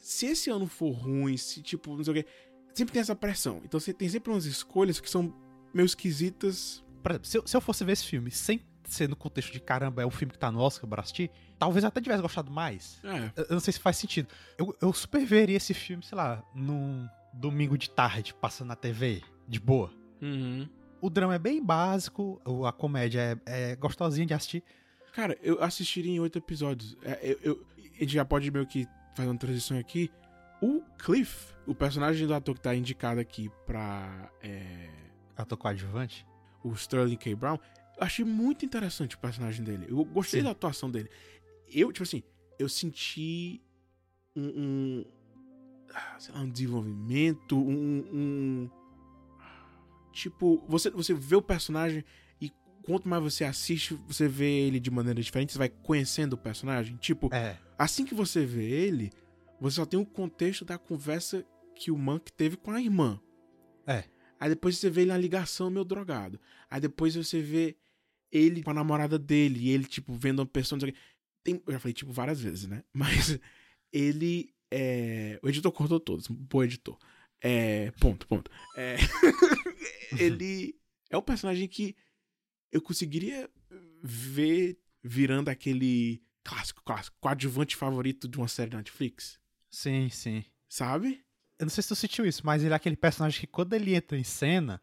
se 0.01 0.27
esse 0.27 0.51
ano 0.51 0.67
for 0.67 0.91
ruim, 0.91 1.37
se 1.37 1.63
tipo, 1.63 1.97
não 1.97 2.03
sei 2.03 2.11
o 2.13 2.17
que, 2.17 2.27
sempre 2.75 2.93
tem 2.93 3.01
essa 3.01 3.15
pressão. 3.15 3.61
Então 3.65 3.79
você 3.79 3.93
tem 3.93 4.09
sempre 4.09 4.33
umas 4.33 4.47
escolhas 4.47 4.99
que 4.99 5.09
são 5.09 5.33
meio 5.73 5.87
esquisitas. 5.87 6.85
Por 7.01 7.13
exemplo, 7.13 7.29
se 7.29 7.39
eu, 7.39 7.47
se 7.47 7.57
eu 7.57 7.61
fosse 7.61 7.85
ver 7.85 7.93
esse 7.93 8.05
filme 8.05 8.33
sem 8.33 8.61
ser 8.83 9.09
no 9.09 9.15
contexto 9.15 9.53
de 9.53 9.61
caramba, 9.61 10.03
é 10.03 10.07
um 10.07 10.11
filme 10.11 10.33
que 10.33 10.39
tá 10.41 10.51
no 10.51 10.59
Oscar 10.59 10.91
pra 10.91 11.03
assistir, 11.03 11.31
talvez 11.57 11.85
eu 11.85 11.89
até 11.89 12.01
tivesse 12.01 12.21
gostado 12.21 12.51
mais. 12.51 12.99
É, 13.05 13.31
Eu, 13.37 13.45
eu 13.45 13.53
não 13.53 13.61
sei 13.61 13.73
se 13.73 13.79
faz 13.79 13.97
sentido. 13.97 14.29
Eu, 14.59 14.75
eu 14.81 14.93
super 14.93 15.25
veria 15.25 15.57
esse 15.57 15.75
filme, 15.75 16.03
sei 16.03 16.17
lá, 16.17 16.43
num 16.53 17.07
domingo 17.33 17.79
de 17.79 17.91
tarde, 17.91 18.35
passando 18.35 18.69
na 18.69 18.77
TV, 18.77 19.23
de 19.47 19.61
boa. 19.61 19.93
uhum. 20.21 20.69
O 21.01 21.09
drama 21.09 21.35
é 21.35 21.39
bem 21.39 21.63
básico, 21.65 22.41
a 22.67 22.73
comédia 22.73 23.41
é, 23.47 23.71
é 23.73 23.77
gostosinha 23.77 24.27
de 24.27 24.35
assistir. 24.35 24.63
Cara, 25.15 25.39
eu 25.43 25.63
assistiria 25.63 26.11
em 26.13 26.21
oito 26.21 26.39
episódios. 26.39 26.97
É, 27.03 27.19
eu, 27.23 27.39
eu- 27.43 27.67
a 27.79 28.01
gente 28.01 28.13
já 28.15 28.25
pode 28.25 28.51
meio 28.51 28.67
que 28.67 28.87
fazer 29.17 29.29
uma 29.29 29.39
transição 29.39 29.79
aqui. 29.79 30.11
O 30.61 30.83
Cliff, 30.99 31.53
o 31.67 31.75
personagem 31.75 32.27
do 32.27 32.35
ator 32.35 32.55
que 32.55 32.61
tá 32.61 32.75
indicado 32.75 33.21
aqui 33.21 33.51
pra 33.67 34.31
é, 34.43 34.89
Ator 35.37 35.57
coadjuvante. 35.59 36.27
o 36.65 36.73
Sterling 36.73 37.17
K. 37.17 37.35
Brown, 37.35 37.59
eu 37.97 38.03
achei 38.05 38.25
muito 38.25 38.65
interessante 38.65 39.15
o 39.15 39.19
personagem 39.19 39.65
dele. 39.65 39.87
Eu 39.89 40.05
gostei 40.05 40.41
Sim. 40.41 40.45
da 40.45 40.51
atuação 40.51 40.91
dele. 40.91 41.09
Eu, 41.69 41.93
tipo 41.93 42.03
assim, 42.03 42.23
eu 42.59 42.69
senti 42.69 43.61
um. 44.35 44.43
um 44.47 45.05
ah, 45.95 46.17
sei 46.19 46.35
lá, 46.35 46.41
um 46.41 46.51
desenvolvimento, 46.51 47.57
um. 47.57 48.05
um- 48.13 48.71
tipo, 50.19 50.65
você, 50.69 50.91
você 50.91 51.15
vê 51.15 51.37
o 51.37 51.43
personagem 51.43 52.05
e 52.41 52.51
quanto 52.83 53.09
mais 53.09 53.23
você 53.23 53.45
assiste, 53.45 53.95
você 54.07 54.27
vê 54.29 54.67
ele 54.67 54.81
de 54.81 54.91
maneira 54.91 55.23
diferente, 55.23 55.53
você 55.53 55.59
vai 55.59 55.69
conhecendo 55.69 56.33
o 56.35 56.39
personagem. 56.39 56.97
Tipo, 56.97 57.33
É, 57.33 57.57
assim 57.79 58.05
que 58.05 58.15
você 58.15 58.45
vê 58.45 58.65
ele, 58.65 59.11
você 59.61 59.77
só 59.77 59.87
tem 59.87 59.99
o 59.99 60.05
contexto 60.07 60.65
da 60.65 60.77
conversa 60.79 61.45
que 61.75 61.91
o 61.91 61.97
Monk 61.99 62.33
teve 62.33 62.57
com 62.57 62.71
a 62.71 62.81
irmã. 62.81 63.21
É. 63.87 64.05
Aí 64.41 64.51
depois 64.51 64.77
você 64.79 64.91
vê 64.91 65.03
ele 65.03 65.11
na 65.11 65.19
ligação 65.19 65.71
meio 65.71 65.85
drogado. 65.85 66.41
Aí 66.71 66.81
depois 66.81 67.15
você 67.15 67.41
vê 67.41 67.77
ele 68.31 68.63
com 68.63 68.71
a 68.71 68.75
namorada 68.75 69.19
dele, 69.19 69.61
e 69.61 69.71
ele, 69.71 69.85
tipo, 69.85 70.13
vendo 70.15 70.41
uma 70.41 70.47
pessoa. 70.47 70.79
Tem, 71.43 71.63
eu 71.67 71.73
já 71.73 71.79
falei, 71.79 71.95
tipo, 71.95 72.13
várias 72.13 72.41
vezes, 72.41 72.69
né? 72.69 72.83
Mas 72.93 73.39
ele 73.93 74.53
é. 74.71 75.39
O 75.43 75.49
editor 75.49 75.73
cortou 75.73 75.99
todos, 75.99 76.29
bom 76.29 76.63
editor. 76.63 76.99
É. 77.41 77.91
Ponto, 78.01 78.27
ponto. 78.27 78.51
É. 78.77 78.97
ele 80.19 80.79
é 81.11 81.17
um 81.17 81.23
personagem 81.23 81.69
que 81.69 81.97
eu 82.71 82.81
conseguiria 82.81 83.51
ver 84.03 84.79
virando 85.03 85.49
aquele 85.49 86.23
clássico, 86.45 86.83
clássico, 86.83 87.17
coadjuvante 87.21 87.77
favorito 87.77 88.29
de 88.29 88.39
uma 88.39 88.49
série 88.49 88.71
da 88.71 88.79
Netflix. 88.79 89.39
sim, 89.71 90.09
sim. 90.09 90.45
Sabe? 90.69 91.25
Eu 91.59 91.65
não 91.65 91.71
sei 91.71 91.83
se 91.83 91.89
tu 91.89 91.97
sentiu 91.97 92.27
isso, 92.27 92.45
mas 92.45 92.63
ele 92.63 92.73
é 92.73 92.77
aquele 92.77 92.97
personagem 92.97 93.41
que 93.41 93.47
quando 93.47 93.73
ele 93.73 93.95
entra 93.95 94.17
em 94.17 94.25
cena, 94.25 94.81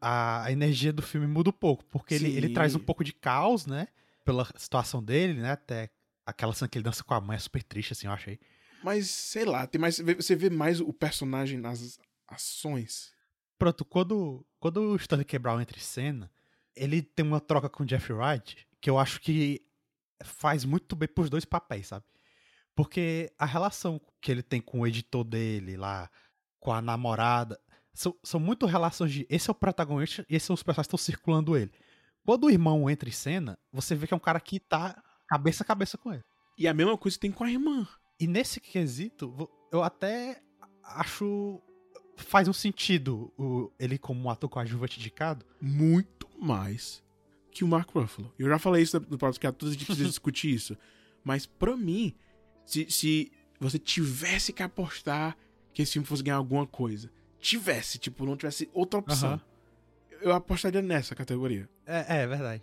a, 0.00 0.50
energia 0.50 0.92
do 0.92 1.02
filme 1.02 1.26
muda 1.26 1.50
um 1.50 1.52
pouco. 1.52 1.84
Porque 1.86 2.14
ele, 2.14 2.36
ele 2.36 2.48
traz 2.48 2.74
um 2.74 2.80
pouco 2.80 3.04
de 3.04 3.12
caos, 3.12 3.66
né? 3.66 3.88
Pela 4.24 4.46
situação 4.56 5.02
dele, 5.02 5.34
né? 5.34 5.52
Até 5.52 5.90
aquela 6.26 6.52
cena 6.54 6.68
que 6.68 6.78
ele 6.78 6.84
dança 6.84 7.04
com 7.04 7.14
a 7.14 7.20
mãe 7.20 7.36
é 7.36 7.40
super 7.40 7.62
triste, 7.62 7.92
assim, 7.92 8.06
eu 8.06 8.12
achei. 8.12 8.38
Mas, 8.82 9.08
sei 9.10 9.44
lá, 9.44 9.66
tem 9.66 9.80
mais, 9.80 9.98
você 9.98 10.36
vê 10.36 10.50
mais 10.50 10.80
o 10.80 10.92
personagem 10.92 11.58
nas 11.58 11.98
ações. 12.26 13.12
Pronto, 13.58 13.84
quando, 13.84 14.46
quando 14.60 14.92
o 14.92 14.96
Stanley. 14.96 15.26
Brown 15.40 15.60
entra 15.60 15.76
em 15.76 15.80
cena, 15.80 16.30
ele 16.76 17.02
tem 17.02 17.26
uma 17.26 17.40
troca 17.40 17.68
com 17.68 17.82
o 17.82 17.86
Jeff 17.86 18.12
Wright 18.12 18.66
que 18.80 18.88
eu 18.88 18.98
acho 18.98 19.20
que 19.20 19.60
faz 20.22 20.64
muito 20.64 20.94
bem 20.94 21.08
pros 21.08 21.28
dois 21.28 21.44
papéis, 21.44 21.88
sabe? 21.88 22.04
Porque 22.74 23.32
a 23.38 23.44
relação 23.44 24.00
que 24.20 24.30
ele 24.30 24.42
tem 24.42 24.60
com 24.60 24.80
o 24.80 24.86
editor 24.86 25.24
dele 25.24 25.76
lá, 25.76 26.08
com 26.60 26.72
a 26.72 26.80
namorada, 26.80 27.58
são, 27.92 28.14
são 28.22 28.38
muito 28.38 28.66
relações 28.66 29.12
de 29.12 29.26
esse 29.28 29.50
é 29.50 29.52
o 29.52 29.54
protagonista 29.54 30.24
e 30.28 30.36
esses 30.36 30.46
são 30.46 30.54
os 30.54 30.62
personagens 30.62 30.86
que 30.86 30.94
estão 30.94 31.04
circulando 31.04 31.56
ele. 31.56 31.72
Quando 32.24 32.44
o 32.44 32.50
irmão 32.50 32.88
entra 32.88 33.08
em 33.08 33.12
cena, 33.12 33.58
você 33.72 33.96
vê 33.96 34.06
que 34.06 34.14
é 34.14 34.16
um 34.16 34.20
cara 34.20 34.38
que 34.38 34.60
tá 34.60 35.02
cabeça 35.26 35.64
a 35.64 35.66
cabeça 35.66 35.98
com 35.98 36.12
ele. 36.12 36.24
E 36.56 36.68
a 36.68 36.74
mesma 36.74 36.96
coisa 36.96 37.18
tem 37.18 37.32
com 37.32 37.44
a 37.44 37.50
irmã. 37.50 37.86
E 38.20 38.26
nesse 38.26 38.60
quesito, 38.60 39.48
eu 39.72 39.82
até 39.82 40.40
acho. 40.82 41.60
Faz 42.18 42.48
um 42.48 42.52
sentido 42.52 43.32
o, 43.38 43.70
ele 43.78 43.96
como 43.96 44.20
um 44.20 44.30
ator 44.30 44.48
coadjuvante 44.48 44.98
indicado. 44.98 45.46
Muito 45.60 46.28
mais 46.38 47.02
que 47.50 47.64
o 47.64 47.68
Mark 47.68 47.90
Ruffalo. 47.90 48.32
Eu 48.38 48.48
já 48.48 48.58
falei 48.58 48.82
isso 48.82 49.00
no 49.08 49.18
podcast, 49.18 49.56
todos 49.56 49.74
a 49.74 49.76
gente 49.76 49.86
precisa 49.86 50.08
discutir 50.10 50.52
isso. 50.52 50.76
Mas 51.24 51.46
pra 51.46 51.76
mim, 51.76 52.14
se, 52.64 52.90
se 52.90 53.32
você 53.58 53.78
tivesse 53.78 54.52
que 54.52 54.62
apostar 54.62 55.36
que 55.72 55.82
esse 55.82 55.92
filme 55.92 56.06
fosse 56.06 56.22
ganhar 56.22 56.36
alguma 56.36 56.66
coisa, 56.66 57.10
tivesse, 57.40 57.98
tipo, 57.98 58.26
não 58.26 58.36
tivesse 58.36 58.68
outra 58.72 59.00
opção, 59.00 59.40
eu 60.20 60.32
apostaria 60.32 60.82
nessa 60.82 61.14
categoria. 61.14 61.68
É, 61.86 62.22
é 62.22 62.26
verdade. 62.26 62.62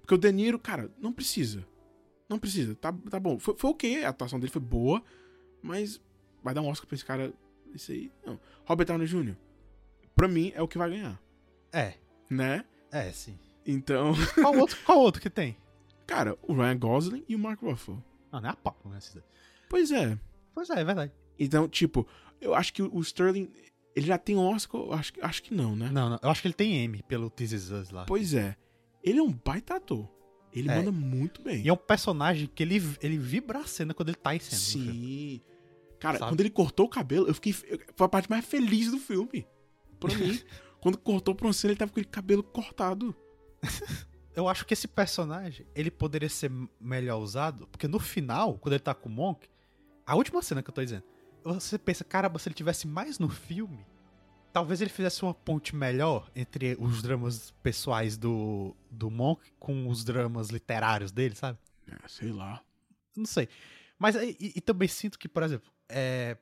Porque 0.00 0.14
o 0.14 0.18
De 0.18 0.32
Niro, 0.32 0.58
cara, 0.58 0.90
não 0.98 1.12
precisa. 1.12 1.66
Não 2.28 2.38
precisa. 2.38 2.74
Tá, 2.74 2.92
tá 3.10 3.20
bom. 3.20 3.38
Foi, 3.38 3.54
foi 3.56 3.70
ok, 3.70 4.04
a 4.04 4.08
atuação 4.08 4.40
dele 4.40 4.50
foi 4.50 4.62
boa, 4.62 5.02
mas 5.62 6.00
vai 6.42 6.54
dar 6.54 6.62
um 6.62 6.68
Oscar 6.68 6.86
pra 6.86 6.94
esse 6.94 7.04
cara. 7.04 7.32
Isso 7.74 7.92
aí. 7.92 8.10
Não. 8.26 8.38
Robert 8.64 8.86
Downey 8.86 9.06
Jr., 9.06 9.34
pra 10.14 10.28
mim, 10.28 10.52
é 10.54 10.62
o 10.62 10.68
que 10.68 10.78
vai 10.78 10.90
ganhar. 10.90 11.20
É, 11.72 11.94
Né? 12.30 12.64
é, 12.90 13.10
sim. 13.12 13.38
Então, 13.66 14.12
Qual 14.34 14.56
outro, 14.58 14.76
qual 14.84 14.98
outro 14.98 15.20
que 15.22 15.30
tem? 15.30 15.56
cara, 16.06 16.36
o 16.42 16.52
Ryan 16.52 16.76
Gosling 16.78 17.24
e 17.28 17.34
o 17.34 17.38
Mark 17.38 17.62
Ruffalo. 17.62 18.04
Não, 18.30 18.40
não 18.40 18.48
é 18.48 18.52
a 18.52 18.56
papo, 18.56 18.88
né? 18.88 18.98
Pois 19.68 19.90
é. 19.90 20.18
Pois 20.54 20.68
é, 20.68 20.80
é 20.80 20.84
verdade. 20.84 21.12
Então, 21.38 21.66
tipo, 21.68 22.06
eu 22.40 22.54
acho 22.54 22.72
que 22.74 22.82
o 22.82 23.00
Sterling, 23.00 23.50
ele 23.96 24.06
já 24.06 24.18
tem 24.18 24.36
Oscar, 24.36 24.80
acho, 24.92 25.12
que- 25.14 25.20
acho 25.22 25.42
que 25.42 25.54
não, 25.54 25.74
né? 25.74 25.88
Não, 25.90 26.10
não, 26.10 26.18
eu 26.22 26.28
acho 26.28 26.42
que 26.42 26.48
ele 26.48 26.54
tem 26.54 26.74
M 26.84 27.02
pelo 27.04 27.30
This 27.30 27.52
Is 27.52 27.70
Us 27.70 27.90
lá. 27.90 28.04
Pois 28.04 28.34
é. 28.34 28.56
Ele 29.02 29.18
é 29.18 29.22
um 29.22 29.32
baita 29.32 29.76
ator. 29.76 30.06
Ele 30.52 30.68
É. 30.70 30.76
manda 30.76 30.92
muito 30.92 31.40
bem. 31.40 31.62
E 31.64 31.68
é 31.68 31.72
um 31.72 31.76
personagem 31.76 32.46
que 32.54 32.62
ele, 32.62 32.76
ele 33.00 33.16
vibra 33.16 33.60
a 33.60 33.66
cena 33.66 33.94
quando 33.94 34.10
ele 34.10 34.16
tá 34.18 34.34
em 34.34 34.38
cena. 34.38 34.60
Sim. 34.60 35.40
Cara, 36.02 36.18
Sabe? 36.18 36.32
quando 36.32 36.40
ele 36.40 36.50
cortou 36.50 36.86
o 36.86 36.88
cabelo, 36.88 37.28
eu 37.28 37.34
fiquei. 37.34 37.52
Foi 37.52 38.06
a 38.06 38.08
parte 38.08 38.28
mais 38.28 38.44
feliz 38.44 38.90
do 38.90 38.98
filme. 38.98 39.46
Pra 40.00 40.12
mim. 40.12 40.36
quando 40.82 40.98
cortou 40.98 41.32
pra 41.32 41.52
cena, 41.52 41.70
ele 41.70 41.78
tava 41.78 41.92
com 41.92 42.00
aquele 42.00 42.12
cabelo 42.12 42.42
cortado. 42.42 43.14
Eu 44.34 44.48
acho 44.48 44.64
que 44.64 44.72
esse 44.72 44.88
personagem, 44.88 45.66
ele 45.74 45.90
poderia 45.90 46.28
ser 46.28 46.50
melhor 46.80 47.18
usado, 47.18 47.66
porque 47.66 47.86
no 47.86 47.98
final, 47.98 48.54
quando 48.54 48.72
ele 48.72 48.82
tá 48.82 48.94
com 48.94 49.10
o 49.10 49.12
Monk, 49.12 49.46
a 50.06 50.16
última 50.16 50.40
cena 50.40 50.62
que 50.62 50.70
eu 50.70 50.74
tô 50.74 50.82
dizendo, 50.82 51.04
você 51.44 51.78
pensa, 51.78 52.02
caramba, 52.02 52.38
se 52.38 52.48
ele 52.48 52.54
tivesse 52.54 52.88
mais 52.88 53.18
no 53.18 53.28
filme, 53.28 53.84
talvez 54.50 54.80
ele 54.80 54.88
fizesse 54.88 55.22
uma 55.22 55.34
ponte 55.34 55.76
melhor 55.76 56.30
entre 56.34 56.78
os 56.80 57.02
dramas 57.02 57.50
pessoais 57.62 58.16
do, 58.16 58.74
do 58.90 59.10
Monk 59.10 59.52
com 59.58 59.86
os 59.86 60.02
dramas 60.02 60.48
literários 60.48 61.12
dele, 61.12 61.34
sabe? 61.34 61.58
É, 61.86 62.08
sei 62.08 62.32
lá. 62.32 62.64
Não 63.14 63.26
sei. 63.26 63.50
Mas 63.98 64.16
e, 64.16 64.54
e 64.56 64.60
também 64.62 64.88
sinto 64.88 65.18
que, 65.18 65.28
por 65.28 65.42
exemplo, 65.42 65.70
é, 65.92 66.36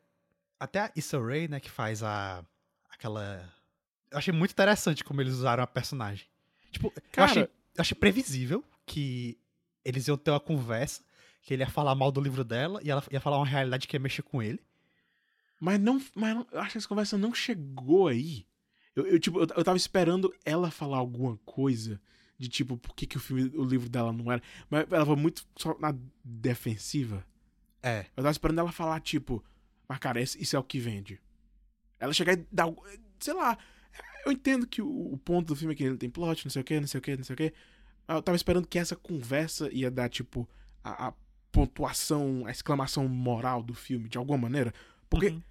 até 0.58 0.80
a 0.80 0.92
Issa 0.96 1.18
Rae, 1.20 1.48
né, 1.48 1.60
que 1.60 1.70
faz 1.70 2.02
a 2.02 2.44
aquela 2.90 3.48
eu 4.10 4.18
achei 4.18 4.32
muito 4.32 4.50
interessante 4.52 5.04
como 5.04 5.20
eles 5.20 5.34
usaram 5.34 5.62
a 5.62 5.66
personagem. 5.66 6.26
Tipo, 6.72 6.92
eu 6.96 7.02
Cara- 7.12 7.30
achei, 7.30 7.42
eu 7.44 7.48
achei 7.78 7.96
previsível 7.96 8.64
que 8.84 9.38
eles 9.84 10.08
iam 10.08 10.16
ter 10.16 10.30
uma 10.32 10.40
conversa, 10.40 11.02
que 11.42 11.54
ele 11.54 11.62
ia 11.62 11.68
falar 11.70 11.94
mal 11.94 12.10
do 12.10 12.20
livro 12.20 12.42
dela 12.44 12.80
e 12.82 12.90
ela 12.90 13.02
ia 13.10 13.20
falar 13.20 13.36
uma 13.38 13.46
realidade 13.46 13.86
que 13.86 13.94
ia 13.96 14.00
mexer 14.00 14.22
com 14.22 14.42
ele. 14.42 14.60
Mas 15.60 15.78
não. 15.78 16.00
Mas 16.14 16.34
não- 16.34 16.46
eu 16.50 16.60
acho 16.60 16.72
que 16.72 16.78
essa 16.78 16.88
conversa 16.88 17.16
não 17.18 17.32
chegou 17.34 18.08
aí. 18.08 18.46
Eu, 18.96 19.06
eu, 19.06 19.18
tipo, 19.20 19.38
eu, 19.40 19.46
eu 19.56 19.64
tava 19.64 19.76
esperando 19.76 20.34
ela 20.44 20.70
falar 20.70 20.96
alguma 20.98 21.36
coisa. 21.44 22.00
De 22.38 22.48
tipo, 22.48 22.76
por 22.78 22.94
que, 22.96 23.06
que 23.06 23.16
o 23.16 23.20
filme, 23.20 23.44
o 23.56 23.62
livro 23.64 23.88
dela 23.88 24.12
não 24.12 24.32
era. 24.32 24.42
Mas 24.68 24.90
ela 24.90 25.04
foi 25.06 25.16
muito 25.16 25.46
só 25.56 25.78
na 25.78 25.94
defensiva. 26.24 27.24
É. 27.82 28.00
Eu 28.16 28.22
tava 28.22 28.30
esperando 28.30 28.58
ela 28.60 28.72
falar, 28.72 29.00
tipo, 29.00 29.42
mas 29.88 29.98
cara, 29.98 30.20
esse- 30.20 30.40
isso 30.40 30.54
é 30.56 30.58
o 30.58 30.64
que 30.64 30.78
vende. 30.78 31.20
Ela 31.98 32.12
chegar 32.12 32.34
e 32.34 32.46
dar. 32.50 32.66
Sei 33.18 33.34
lá. 33.34 33.56
Eu 34.24 34.32
entendo 34.32 34.66
que 34.66 34.82
o, 34.82 35.12
o 35.14 35.18
ponto 35.18 35.48
do 35.48 35.56
filme 35.56 35.72
é 35.74 35.76
que 35.76 35.84
ele 35.84 35.96
tem 35.96 36.10
plot, 36.10 36.44
não 36.44 36.50
sei 36.50 36.62
o 36.62 36.64
que, 36.64 36.78
não 36.80 36.86
sei 36.86 36.98
o 36.98 37.02
que, 37.02 37.16
não 37.16 37.24
sei 37.24 37.34
o 37.34 37.36
que. 37.36 37.52
Eu 38.06 38.22
tava 38.22 38.36
esperando 38.36 38.66
que 38.66 38.78
essa 38.78 38.94
conversa 38.96 39.70
ia 39.72 39.90
dar, 39.90 40.08
tipo, 40.08 40.48
a, 40.84 41.08
a 41.08 41.12
pontuação, 41.50 42.44
a 42.46 42.50
exclamação 42.50 43.06
moral 43.08 43.62
do 43.62 43.74
filme, 43.74 44.08
de 44.08 44.18
alguma 44.18 44.38
maneira. 44.38 44.72
Porque 45.08 45.28
Uhum. 45.28 45.42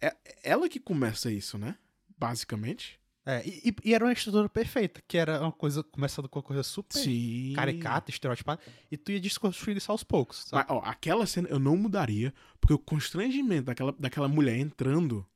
é 0.00 0.14
ela 0.42 0.68
que 0.68 0.80
começa 0.80 1.30
isso, 1.30 1.56
né? 1.58 1.76
Basicamente. 2.18 2.98
É, 3.28 3.42
e, 3.44 3.74
e- 3.84 3.92
era 3.92 4.04
uma 4.04 4.12
estrutura 4.12 4.48
perfeita, 4.48 5.02
que 5.08 5.18
era 5.18 5.40
uma 5.40 5.50
coisa, 5.50 5.82
começando 5.82 6.28
com 6.28 6.38
uma 6.38 6.44
coisa 6.44 6.62
super 6.62 6.96
Sim. 6.96 7.52
caricata, 7.56 8.08
estereotipada, 8.10 8.60
e 8.88 8.96
tu 8.96 9.10
ia 9.10 9.18
desconstruindo 9.18 9.78
isso 9.78 9.90
aos 9.90 10.04
poucos, 10.04 10.44
sabe? 10.46 10.64
Mas, 10.68 10.76
ó, 10.78 10.80
aquela 10.88 11.26
cena 11.26 11.48
eu 11.48 11.58
não 11.58 11.76
mudaria, 11.76 12.32
porque 12.60 12.72
o 12.72 12.78
constrangimento 12.78 13.64
daquela, 13.64 13.92
daquela 13.98 14.28
mulher 14.28 14.56
entrando 14.56 15.26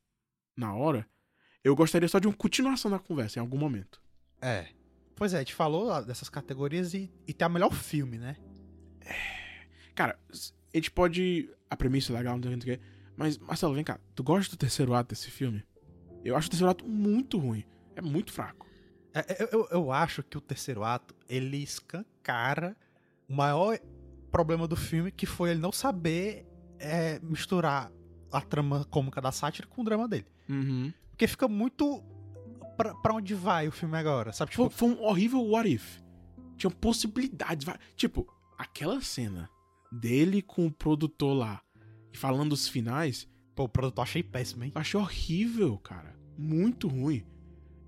na 0.55 0.73
hora, 0.73 1.05
eu 1.63 1.75
gostaria 1.75 2.07
só 2.07 2.17
de 2.17 2.27
uma 2.27 2.33
continuação 2.33 2.89
da 2.89 2.97
conversa 2.97 3.39
em 3.39 3.41
algum 3.41 3.57
momento. 3.57 4.01
É. 4.41 4.67
Pois 5.15 5.33
é, 5.33 5.37
a 5.37 5.39
gente 5.39 5.53
falou 5.53 6.03
dessas 6.05 6.29
categorias 6.29 6.93
e, 6.93 7.11
e 7.27 7.33
tem 7.33 7.45
a 7.45 7.49
melhor 7.49 7.73
filme, 7.73 8.17
né? 8.17 8.37
Cara, 9.93 10.17
s- 10.31 10.53
a 10.73 10.77
gente 10.77 10.89
pode. 10.91 11.49
A 11.69 11.75
premissa 11.75 12.11
é 12.13 12.17
legal, 12.17 12.37
não 12.37 12.43
sei 12.43 12.55
o 12.55 12.59
que. 12.77 12.79
Mas, 13.15 13.37
Marcelo, 13.37 13.73
vem 13.75 13.83
cá. 13.83 13.99
Tu 14.15 14.23
gosta 14.23 14.55
do 14.55 14.57
terceiro 14.57 14.93
ato 14.93 15.09
desse 15.09 15.29
filme? 15.29 15.63
Eu 16.23 16.35
acho 16.35 16.47
o 16.47 16.49
terceiro 16.51 16.71
ato 16.71 16.87
muito 16.87 17.37
ruim. 17.37 17.63
É 17.95 18.01
muito 18.01 18.31
fraco. 18.31 18.67
É, 19.13 19.43
eu, 19.43 19.47
eu, 19.51 19.67
eu 19.71 19.91
acho 19.91 20.23
que 20.23 20.37
o 20.37 20.41
terceiro 20.41 20.83
ato, 20.83 21.13
ele 21.27 21.57
escancara 21.57 22.75
o 23.27 23.35
maior 23.35 23.77
problema 24.31 24.67
do 24.67 24.75
filme, 24.75 25.11
que 25.11 25.25
foi 25.25 25.51
ele 25.51 25.59
não 25.59 25.71
saber 25.71 26.45
é, 26.79 27.19
misturar 27.19 27.91
a 28.31 28.41
trama 28.41 28.85
cômica 28.85 29.21
da 29.21 29.31
sátira 29.31 29.67
com 29.67 29.81
o 29.81 29.85
drama 29.85 30.07
dele. 30.07 30.27
Uhum. 30.49 30.93
Porque 31.09 31.27
fica 31.27 31.47
muito 31.47 32.01
pra, 32.77 32.95
pra 32.95 33.13
onde 33.13 33.35
vai 33.35 33.67
o 33.67 33.71
filme 33.71 33.97
agora, 33.97 34.31
sabe? 34.31 34.53
Foi, 34.55 34.65
Tipo, 34.65 34.77
foi 34.77 34.89
um 34.89 35.03
horrível 35.03 35.41
what 35.45 35.69
if. 35.69 35.99
Tinha 36.57 36.71
possibilidades. 36.71 37.67
Tipo, 37.95 38.27
aquela 38.57 39.01
cena 39.01 39.49
dele 39.91 40.41
com 40.41 40.65
o 40.67 40.71
produtor 40.71 41.35
lá 41.35 41.61
e 42.13 42.17
falando 42.17 42.53
os 42.53 42.67
finais, 42.67 43.27
pô, 43.55 43.63
o 43.63 43.69
produtor 43.69 44.03
achei 44.03 44.23
péssimo, 44.23 44.63
hein? 44.63 44.71
achei 44.75 44.99
horrível, 44.99 45.77
cara. 45.79 46.15
Muito 46.37 46.87
ruim. 46.87 47.25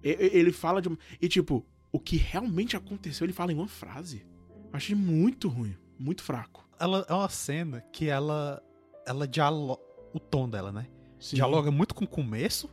Ele 0.04 0.52
fala 0.52 0.82
de. 0.82 0.89
uma- 0.89 0.98
E 1.22 1.28
tipo, 1.30 1.66
o 1.92 2.00
que 2.00 2.18
realmente 2.18 2.76
aconteceu, 2.76 3.26
ele 3.26 3.34
fala 3.34 3.52
em 3.52 3.56
uma 3.56 3.68
frase. 3.68 4.26
Eu 4.50 4.70
achei 4.74 4.96
muito 4.96 5.48
ruim. 5.48 5.76
Muito 5.98 6.22
fraco. 6.24 6.68
Ela 6.80 7.06
é 7.08 7.13
uma 7.13 7.30
cena 7.30 7.82
que 7.92 8.08
ela. 8.10 8.62
Ela 9.06 9.28
dialoga. 9.28 9.82
O 10.13 10.20
tom 10.20 10.48
dela, 10.50 10.72
né? 10.72 10.88
Sim. 11.20 11.38
Dialoga 11.38 11.72
muito 11.72 11.96
com 11.96 12.04
o 12.06 12.08
começo, 12.08 12.70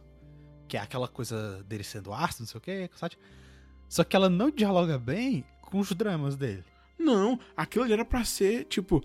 que 0.69 0.77
é 0.77 0.81
aquela 0.81 1.09
coisa 1.09 1.63
dele 1.65 1.85
sendo 1.85 2.13
ácido, 2.13 2.41
não 2.43 2.47
sei 2.49 2.59
o 2.59 2.61
quê. 2.61 2.91
Só 3.89 4.05
que 4.05 4.15
ela 4.17 4.29
não 4.29 4.51
dialoga 4.51 4.99
bem 4.99 5.45
com 5.63 5.79
os 5.79 5.93
dramas 5.93 6.37
dele. 6.37 6.65
Não, 6.99 7.39
aquilo 7.57 7.85
ali 7.85 7.93
era 7.95 8.05
pra 8.05 8.25
ser, 8.25 8.65
tipo. 8.65 9.03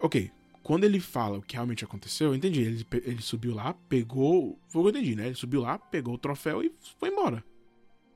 Ok, 0.00 0.30
quando 0.62 0.84
ele 0.84 1.00
fala 1.00 1.38
o 1.38 1.42
que 1.42 1.54
realmente 1.54 1.84
aconteceu, 1.84 2.28
eu 2.28 2.34
entendi. 2.34 2.60
Ele, 2.60 2.86
ele 3.04 3.22
subiu 3.22 3.54
lá, 3.54 3.74
pegou. 3.88 4.58
Foi 4.68 4.80
o 4.80 4.84
que 4.84 4.88
eu 4.96 5.00
entendi, 5.00 5.16
né? 5.16 5.26
Ele 5.26 5.34
subiu 5.34 5.60
lá, 5.62 5.78
pegou 5.78 6.14
o 6.14 6.18
troféu 6.18 6.62
e 6.62 6.72
foi 6.98 7.08
embora. 7.10 7.42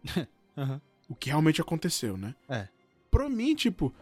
O 1.09 1.14
que 1.14 1.28
realmente 1.31 1.61
aconteceu, 1.61 2.16
né? 2.16 2.35
É. 2.48 2.68
Pra 3.11 3.28
mim, 3.28 3.55
tipo, 3.55 3.92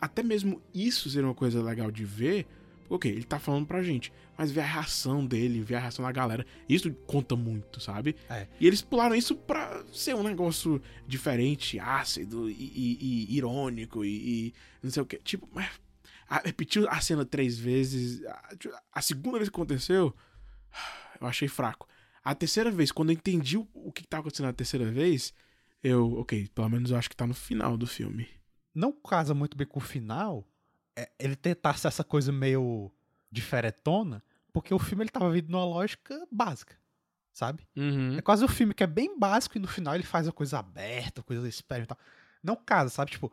até 0.00 0.22
mesmo 0.22 0.60
isso 0.74 1.08
seria 1.08 1.26
uma 1.26 1.34
coisa 1.34 1.62
legal 1.62 1.90
de 1.90 2.04
ver. 2.04 2.46
Ok, 2.90 3.10
ele 3.10 3.24
tá 3.24 3.38
falando 3.38 3.66
pra 3.66 3.82
gente, 3.82 4.10
mas 4.36 4.50
ver 4.50 4.62
a 4.62 4.66
reação 4.66 5.24
dele, 5.26 5.60
ver 5.60 5.74
a 5.74 5.80
reação 5.80 6.02
da 6.04 6.10
galera, 6.10 6.46
isso 6.66 6.90
conta 7.06 7.36
muito, 7.36 7.80
sabe? 7.80 8.16
É. 8.30 8.46
E 8.58 8.66
eles 8.66 8.80
pularam 8.80 9.14
isso 9.14 9.34
pra 9.34 9.84
ser 9.92 10.14
um 10.16 10.22
negócio 10.22 10.80
diferente, 11.06 11.78
ácido 11.78 12.48
e, 12.48 12.54
e- 12.54 13.26
e 13.30 13.36
irônico 13.36 14.02
e, 14.06 14.48
e 14.48 14.54
não 14.82 14.90
sei 14.90 15.02
o 15.02 15.06
que. 15.06 15.18
Tipo, 15.18 15.46
mas 15.54 15.68
a- 16.28 16.42
repetiu 16.44 16.88
a 16.88 17.00
cena 17.00 17.24
três 17.24 17.58
vezes. 17.58 18.24
A, 18.26 18.54
a 18.94 19.02
segunda 19.02 19.38
vez 19.38 19.48
que 19.48 19.54
aconteceu, 19.56 20.14
eu 21.20 21.26
achei 21.26 21.48
fraco. 21.48 21.88
A 22.24 22.34
terceira 22.34 22.70
vez, 22.70 22.92
quando 22.92 23.10
eu 23.10 23.14
entendi 23.14 23.56
o, 23.56 23.66
o 23.74 23.90
que 23.92 24.06
tava 24.06 24.20
acontecendo 24.22 24.46
na 24.46 24.52
terceira 24.52 24.90
vez, 24.90 25.32
eu, 25.82 26.12
ok, 26.18 26.48
pelo 26.48 26.68
menos 26.68 26.90
eu 26.90 26.96
acho 26.98 27.08
que 27.08 27.16
tá 27.16 27.26
no 27.26 27.34
final 27.34 27.76
do 27.76 27.86
filme. 27.86 28.28
Não 28.74 28.92
casa 28.92 29.32
muito 29.34 29.56
bem 29.56 29.66
com 29.66 29.78
o 29.78 29.82
final. 29.82 30.46
é, 30.96 31.10
ele 31.18 31.34
tentasse 31.36 31.86
essa 31.86 32.04
coisa 32.04 32.30
meio 32.32 32.92
diferentona, 33.30 34.22
porque 34.52 34.74
o 34.74 34.78
filme 34.78 35.04
ele 35.04 35.10
tava 35.10 35.30
vindo 35.30 35.48
numa 35.50 35.64
lógica 35.64 36.26
básica, 36.30 36.76
sabe? 37.32 37.66
Uhum. 37.76 38.16
É 38.18 38.22
quase 38.22 38.44
um 38.44 38.48
filme 38.48 38.74
que 38.74 38.82
é 38.82 38.86
bem 38.86 39.18
básico 39.18 39.56
e 39.56 39.60
no 39.60 39.68
final 39.68 39.94
ele 39.94 40.02
faz 40.04 40.26
a 40.28 40.32
coisa 40.32 40.58
aberta, 40.58 41.22
coisa 41.22 41.48
experimental. 41.48 41.96
Não 42.42 42.56
casa, 42.56 42.90
sabe? 42.90 43.12
Tipo, 43.12 43.32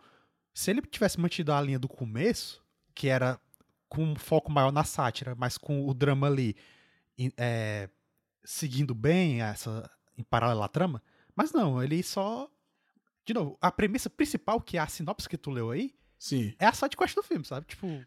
se 0.53 0.71
ele 0.71 0.81
tivesse 0.81 1.19
mantido 1.19 1.51
a 1.53 1.61
linha 1.61 1.79
do 1.79 1.87
começo, 1.87 2.63
que 2.95 3.07
era 3.07 3.39
com 3.87 4.03
um 4.03 4.15
foco 4.15 4.51
maior 4.51 4.71
na 4.71 4.83
sátira, 4.83 5.35
mas 5.35 5.57
com 5.57 5.87
o 5.87 5.93
drama 5.93 6.27
ali 6.27 6.55
é, 7.37 7.89
seguindo 8.43 8.95
bem 8.95 9.41
essa 9.41 9.89
em 10.17 10.23
paralelo 10.23 10.63
à 10.63 10.67
trama, 10.67 11.03
mas 11.35 11.51
não, 11.51 11.83
ele 11.83 12.01
só 12.01 12.49
de 13.25 13.33
novo, 13.33 13.57
a 13.59 13.71
premissa 13.71 14.09
principal, 14.09 14.61
que 14.61 14.77
é 14.77 14.79
a 14.79 14.87
sinopse 14.87 15.27
que 15.27 15.37
tu 15.37 15.49
leu 15.49 15.71
aí, 15.71 15.93
Sim. 16.17 16.53
é 16.59 16.65
a 16.65 16.73
sidequest 16.73 17.15
do 17.15 17.23
filme, 17.23 17.43
sabe? 17.43 17.65
Tipo, 17.67 18.05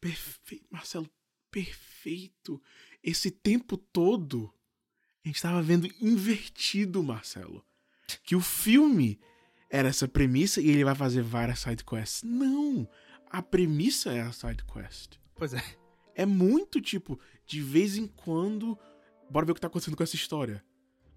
Perfeito, 0.00 0.66
Marcelo, 0.70 1.08
perfeito. 1.50 2.60
Esse 3.02 3.30
tempo 3.30 3.76
todo 3.76 4.52
a 5.24 5.28
gente 5.28 5.40
tava 5.40 5.62
vendo 5.62 5.88
invertido, 5.98 7.02
Marcelo. 7.02 7.64
Que 8.22 8.36
o 8.36 8.40
filme 8.40 9.18
era 9.70 9.88
essa 9.88 10.06
premissa 10.06 10.60
e 10.60 10.68
ele 10.68 10.84
vai 10.84 10.94
fazer 10.94 11.22
várias 11.22 11.60
sidequests. 11.60 12.22
Não! 12.22 12.86
A 13.36 13.42
premissa 13.42 14.12
é 14.12 14.20
a 14.20 14.30
sidequest. 14.32 15.16
pois 15.34 15.52
é. 15.54 15.62
É 16.14 16.24
muito 16.24 16.80
tipo, 16.80 17.18
de 17.44 17.60
vez 17.60 17.96
em 17.96 18.06
quando, 18.06 18.78
bora 19.28 19.44
ver 19.44 19.50
o 19.50 19.54
que 19.56 19.60
tá 19.60 19.66
acontecendo 19.66 19.96
com 19.96 20.02
essa 20.04 20.14
história. 20.14 20.62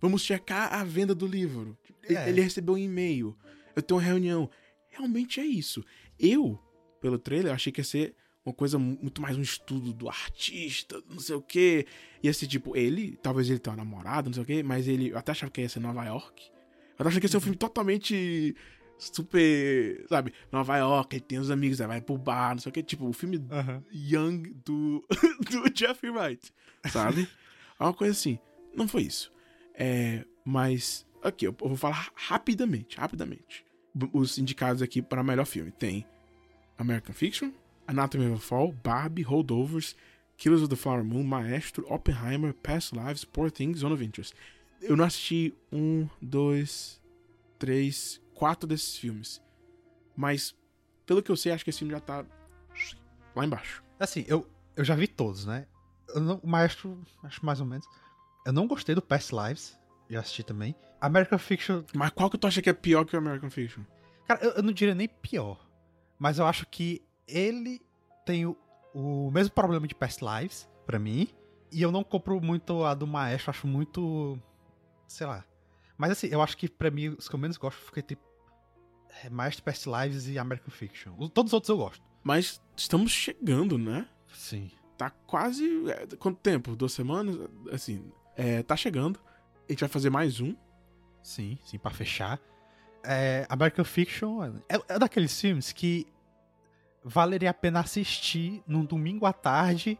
Vamos 0.01 0.23
checar 0.23 0.73
a 0.73 0.83
venda 0.83 1.13
do 1.13 1.27
livro. 1.27 1.77
Ele- 2.03 2.15
É. 2.17 2.29
Ele 2.29 2.41
recebeu 2.41 2.73
um 2.73 2.77
e-mail. 2.79 3.37
Eu 3.75 3.83
tenho 3.83 3.99
uma 3.99 4.03
reunião. 4.05 4.49
Realmente 4.89 5.39
é 5.39 5.45
isso. 5.45 5.83
Eu, 6.17 6.57
pelo 6.99 7.19
trailer, 7.19 7.53
achei 7.53 7.71
que 7.71 7.79
ia 7.81 7.85
ser 7.85 8.15
uma 8.43 8.51
coisa 8.53 8.79
mu- 8.79 8.97
muito 8.99 9.21
mais 9.21 9.37
um 9.37 9.41
estudo 9.43 9.93
do 9.93 10.09
artista, 10.09 10.99
não 11.07 11.19
sei 11.19 11.35
o 11.35 11.41
quê. 11.43 11.85
Ia 12.23 12.33
ser 12.33 12.47
tipo, 12.47 12.75
ele, 12.75 13.15
talvez 13.21 13.47
ele 13.49 13.59
tenha 13.59 13.75
uma 13.75 13.83
namorada, 13.83 14.27
não 14.29 14.33
sei 14.33 14.41
o 14.41 14.45
quê, 14.47 14.63
mas 14.63 14.87
ele, 14.87 15.09
eu 15.11 15.17
até 15.19 15.31
achava 15.33 15.51
que 15.51 15.61
ia 15.61 15.69
ser 15.69 15.79
Nova 15.79 16.03
York. 16.05 16.49
Eu 16.49 16.93
até 16.95 17.09
achava 17.09 17.19
que 17.19 17.25
ia 17.27 17.29
ser 17.29 17.37
um 17.37 17.41
filme 17.41 17.57
totalmente 17.57 18.55
super, 18.97 20.05
sabe, 20.09 20.33
Nova 20.51 20.77
York, 20.77 21.15
ele 21.15 21.23
tem 21.23 21.39
os 21.39 21.51
amigos, 21.51 21.79
aí 21.79 21.87
vai 21.87 22.01
pro 22.01 22.17
bar, 22.17 22.55
não 22.55 22.59
sei 22.59 22.69
o 22.69 22.73
quê. 22.73 22.83
Tipo, 22.83 23.07
o 23.07 23.13
filme. 23.13 23.43
Young 23.93 24.53
do, 24.65 25.05
do 25.49 25.71
Jeffrey 25.73 26.11
Wright, 26.11 26.51
sabe? 26.89 27.27
É 27.79 27.83
uma 27.83 27.93
coisa 27.93 28.13
assim. 28.13 28.39
Não 28.75 28.87
foi 28.87 29.03
isso. 29.03 29.31
É, 29.73 30.25
mas, 30.43 31.05
aqui, 31.21 31.45
eu 31.45 31.55
vou 31.59 31.77
falar 31.77 32.11
rapidamente, 32.15 32.97
rapidamente. 32.97 33.65
Os 34.13 34.37
indicados 34.37 34.81
aqui 34.81 35.01
para 35.01 35.23
melhor 35.23 35.45
filme 35.45 35.71
tem 35.71 36.05
American 36.77 37.13
Fiction, 37.13 37.51
Anatomy 37.87 38.25
of 38.27 38.35
a 38.35 38.39
Fall, 38.39 38.71
Barbie, 38.83 39.23
Holdovers, 39.23 39.95
Killers 40.37 40.61
of 40.61 40.69
the 40.69 40.75
Flower 40.75 41.03
Moon, 41.03 41.23
Maestro, 41.23 41.85
Oppenheimer, 41.91 42.53
Past 42.53 42.95
Lives, 42.95 43.25
Poor 43.25 43.49
Things, 43.49 43.79
Zone 43.79 43.93
of 43.93 44.03
Interest. 44.03 44.35
Eu 44.81 44.95
não 44.95 45.05
assisti 45.05 45.53
um, 45.71 46.07
dois, 46.21 47.01
três, 47.57 48.21
quatro 48.37 48.67
desses 48.67 48.95
filmes. 48.97 49.41
Mas, 50.15 50.55
pelo 51.05 51.21
que 51.21 51.31
eu 51.31 51.35
sei, 51.37 51.51
acho 51.51 51.63
que 51.63 51.69
esse 51.69 51.79
filme 51.79 51.93
já 51.93 51.99
tá 51.99 52.25
lá 53.35 53.45
embaixo. 53.45 53.83
Assim, 53.99 54.23
eu, 54.27 54.47
eu 54.75 54.83
já 54.83 54.95
vi 54.95 55.07
todos, 55.07 55.45
né? 55.45 55.67
Eu 56.09 56.21
não- 56.21 56.39
o 56.43 56.47
Maestro, 56.47 57.03
acho 57.23 57.45
mais 57.45 57.59
ou 57.59 57.65
menos. 57.65 57.87
Eu 58.45 58.53
não 58.53 58.67
gostei 58.67 58.95
do 58.95 59.01
Past 59.01 59.33
Lives. 59.35 59.77
Já 60.09 60.21
assisti 60.21 60.43
também. 60.43 60.73
American 61.01 61.37
Fiction, 61.37 61.83
Mas 61.93 62.11
qual 62.11 62.29
que 62.29 62.37
tu 62.37 62.47
acha 62.47 62.61
que 62.61 62.69
é 62.69 62.73
pior 62.73 63.03
que 63.05 63.15
o 63.15 63.19
American 63.19 63.49
Fiction? 63.49 63.83
cara, 64.25 64.43
eu, 64.43 64.51
eu 64.51 64.63
não 64.63 64.71
diria 64.71 64.95
nem 64.95 65.07
pior. 65.07 65.59
Mas 66.17 66.39
eu 66.39 66.45
acho 66.45 66.65
que 66.67 67.03
ele 67.27 67.81
tem 68.25 68.45
o, 68.45 68.57
o 68.93 69.29
mesmo 69.31 69.51
problema 69.53 69.85
de 69.87 69.93
Past 69.93 70.23
Lives, 70.23 70.67
pra 70.85 70.97
mim. 70.97 71.27
E 71.71 71.81
eu 71.81 71.91
não 71.91 72.03
compro 72.03 72.39
muito 72.41 72.83
a 72.85 72.93
do 72.93 73.05
Maestro, 73.05 73.49
acho 73.51 73.67
muito. 73.67 74.39
Sei 75.07 75.27
lá. 75.27 75.43
Mas 75.97 76.11
assim, 76.11 76.27
eu 76.27 76.41
acho 76.41 76.55
que 76.55 76.69
pra 76.69 76.89
mim 76.89 77.09
os 77.09 77.27
que 77.27 77.35
eu 77.35 77.39
menos 77.39 77.57
gosto 77.57 77.77
fica 77.81 77.99
entre 77.99 78.17
é, 79.23 79.29
Maestro, 79.29 79.63
Past 79.63 79.87
Lives 79.89 80.27
e 80.27 80.37
American 80.37 80.69
Fiction. 80.71 81.13
Todos 81.29 81.49
os 81.51 81.53
outros 81.53 81.69
eu 81.69 81.77
gosto. 81.77 82.03
Mas 82.23 82.61
estamos 82.75 83.11
chegando, 83.11 83.77
né? 83.77 84.07
Sim. 84.33 84.69
Tá 84.97 85.09
quase. 85.09 85.65
é, 85.91 86.07
quanto 86.17 86.39
tempo? 86.39 86.75
Duas 86.75 86.91
semanas? 86.93 87.37
Assim, 87.71 88.11
é, 88.35 88.63
tá 88.63 88.75
chegando. 88.75 89.19
A 89.67 89.71
gente 89.71 89.79
vai 89.81 89.89
fazer 89.89 90.09
mais 90.09 90.39
um. 90.39 90.55
Sim, 91.21 91.57
sim, 91.65 91.77
pra 91.77 91.91
fechar. 91.91 92.39
É, 93.03 93.45
American 93.49 93.85
Fiction 93.85 94.43
é, 94.67 94.81
é 94.89 94.99
daqueles 94.99 95.39
filmes 95.39 95.71
que 95.71 96.07
valeria 97.03 97.49
a 97.51 97.53
pena 97.53 97.79
assistir 97.79 98.61
num 98.67 98.83
domingo 98.83 99.25
à 99.25 99.31
tarde, 99.33 99.97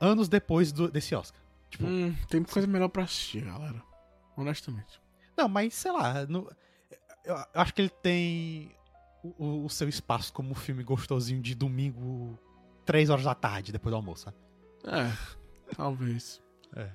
anos 0.00 0.28
depois 0.28 0.72
do- 0.72 0.90
desse 0.90 1.14
Oscar. 1.14 1.40
Tipo, 1.70 1.86
Hum, 1.86 2.14
tem 2.28 2.42
coisa 2.42 2.68
melhor 2.68 2.88
pra 2.88 3.04
assistir, 3.04 3.42
galera. 3.44 3.82
Honestamente. 4.36 5.00
não, 5.36 5.48
mas 5.48 5.72
sei 5.74 5.92
lá, 5.92 6.26
no- 6.26 6.50
eu, 7.24 7.36
acho 7.54 7.74
que 7.74 7.82
ele 7.82 7.88
tem 7.88 8.70
o, 9.22 9.64
o- 9.64 9.70
seu 9.70 9.88
espaço 9.88 10.32
como 10.32 10.50
um 10.50 10.54
filme 10.54 10.82
gostosinho 10.82 11.40
de 11.40 11.54
domingo, 11.54 12.38
três 12.84 13.10
horas 13.10 13.24
da 13.24 13.34
tarde, 13.34 13.72
depois 13.72 13.92
do 13.92 13.96
almoço, 13.96 14.24
sabe? 14.24 14.36
É, 14.84 15.74
talvez. 15.76 16.42
É. 16.74 16.88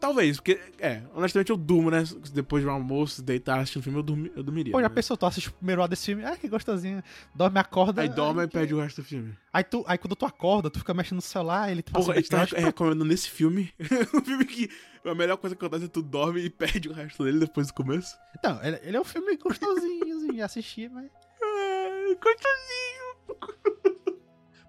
Talvez, 0.00 0.38
porque, 0.38 0.58
é, 0.78 1.02
honestamente 1.14 1.50
eu 1.50 1.58
durmo, 1.58 1.90
né? 1.90 2.02
Depois 2.32 2.64
do 2.64 2.70
almoço, 2.70 3.22
deitar 3.22 3.58
assistindo 3.58 3.82
filme, 3.82 3.98
eu, 3.98 4.02
dormi, 4.02 4.32
eu 4.34 4.42
dormiria. 4.42 4.72
Pô, 4.72 4.80
já 4.80 4.88
né? 4.88 4.94
pensou, 4.94 5.14
tu 5.14 5.26
assiste 5.26 5.50
o 5.50 5.52
primeiro 5.52 5.82
lado 5.82 5.90
desse 5.90 6.06
filme, 6.06 6.24
ah, 6.24 6.34
que 6.36 6.48
gostosinho, 6.48 7.02
dorme, 7.34 7.58
acorda. 7.58 8.00
Aí 8.00 8.08
dorme 8.08 8.42
e 8.42 8.46
que- 8.48 8.54
perde 8.54 8.74
o 8.74 8.80
resto 8.80 9.02
do 9.02 9.06
filme. 9.06 9.36
Aí, 9.52 9.62
tu, 9.62 9.84
aí 9.86 9.98
quando 9.98 10.16
tu 10.16 10.24
acorda, 10.24 10.70
tu 10.70 10.78
fica 10.78 10.94
mexendo 10.94 11.16
no 11.16 11.22
celular, 11.22 11.70
ele 11.70 11.82
te 11.82 11.92
Porra, 11.92 12.08
um 12.08 12.12
a 12.12 12.14
gente 12.16 12.30
tá 12.30 12.44
recomendando 12.44 13.04
nesse 13.04 13.28
filme. 13.28 13.74
um 14.14 14.24
filme 14.24 14.46
que 14.46 14.70
a 15.04 15.14
melhor 15.14 15.36
coisa 15.36 15.54
que 15.54 15.62
acontece 15.62 15.84
é 15.84 15.88
tu 15.88 16.00
dorme 16.02 16.40
e 16.40 16.48
perde 16.48 16.88
o 16.88 16.94
resto 16.94 17.22
dele 17.22 17.40
depois 17.40 17.66
do 17.66 17.74
começo. 17.74 18.16
Não, 18.42 18.62
ele, 18.64 18.80
ele 18.82 18.96
é 18.96 19.00
um 19.00 19.04
filme 19.04 19.36
gostosinho 19.36 20.16
assim, 20.16 20.32
de 20.32 20.40
assistir, 20.40 20.88
mas. 20.88 21.10
É, 21.42 22.14
coitadinho. 22.14 23.70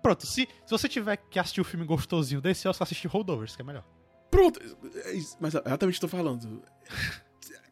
Pronto, 0.01 0.25
se, 0.25 0.41
se 0.65 0.71
você 0.71 0.89
tiver 0.89 1.15
que 1.15 1.39
assistir 1.39 1.61
o 1.61 1.63
filme 1.63 1.85
gostosinho 1.85 2.41
desse, 2.41 2.67
eu 2.67 2.73
só 2.73 2.83
assistir 2.83 3.07
Holdovers, 3.07 3.55
que 3.55 3.61
é 3.61 3.65
melhor. 3.65 3.85
Pronto, 4.31 4.59
é 5.05 5.13
isso, 5.13 5.37
mas 5.39 5.53
é 5.53 5.59
exatamente 5.65 5.97
o 5.97 5.99
que 5.99 6.05
eu 6.05 6.09
tô 6.09 6.17
falando. 6.17 6.63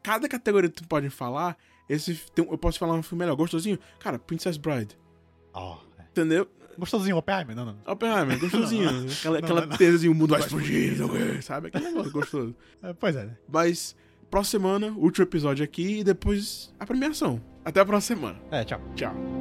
Cada 0.04 0.28
categoria 0.28 0.70
que 0.70 0.76
tu 0.82 0.88
pode 0.88 1.10
falar, 1.10 1.58
esse 1.88 2.14
tem, 2.36 2.46
eu 2.46 2.58
posso 2.58 2.78
falar 2.78 2.94
um 2.94 3.02
filme 3.02 3.24
melhor, 3.24 3.36
gostosinho. 3.36 3.80
Cara, 4.00 4.20
Princess 4.20 4.58
Bride. 4.58 4.98
É. 5.56 6.04
Entendeu? 6.12 6.48
Gostosinho, 6.78 7.18
Oppenheimer? 7.18 7.56
Não, 7.56 7.66
não. 7.66 7.78
Oppenheimer, 7.86 8.40
gostosinho. 8.40 8.90
Aquela, 8.90 9.40
Não, 9.40 9.46
aquela 9.46 9.62
não, 9.62 9.68
não. 9.70 9.78
tese 9.78 9.96
assim, 9.98 10.08
o 10.08 10.16
mundo 10.16 10.32
vai 10.32 10.40
explodir, 10.40 10.98
não 10.98 11.10
sabe? 11.42 11.68
Aquele 11.68 11.86
negócio 11.86 12.12
gostoso. 12.12 12.56
É, 12.82 12.94
pois 12.94 13.16
é, 13.16 13.26
né? 13.26 13.38
Mas, 13.48 13.96
próxima 14.30 14.70
semana, 14.70 14.88
último 14.98 15.26
episódio 15.26 15.64
aqui 15.64 16.00
e 16.00 16.04
depois 16.04 16.74
a 16.80 16.86
premiação. 16.86 17.42
Até 17.66 17.82
a 17.82 17.86
próxima 17.86 18.16
semana. 18.16 18.42
É, 18.52 18.64
tchau. 18.64 18.82
Tchau. 18.96 19.39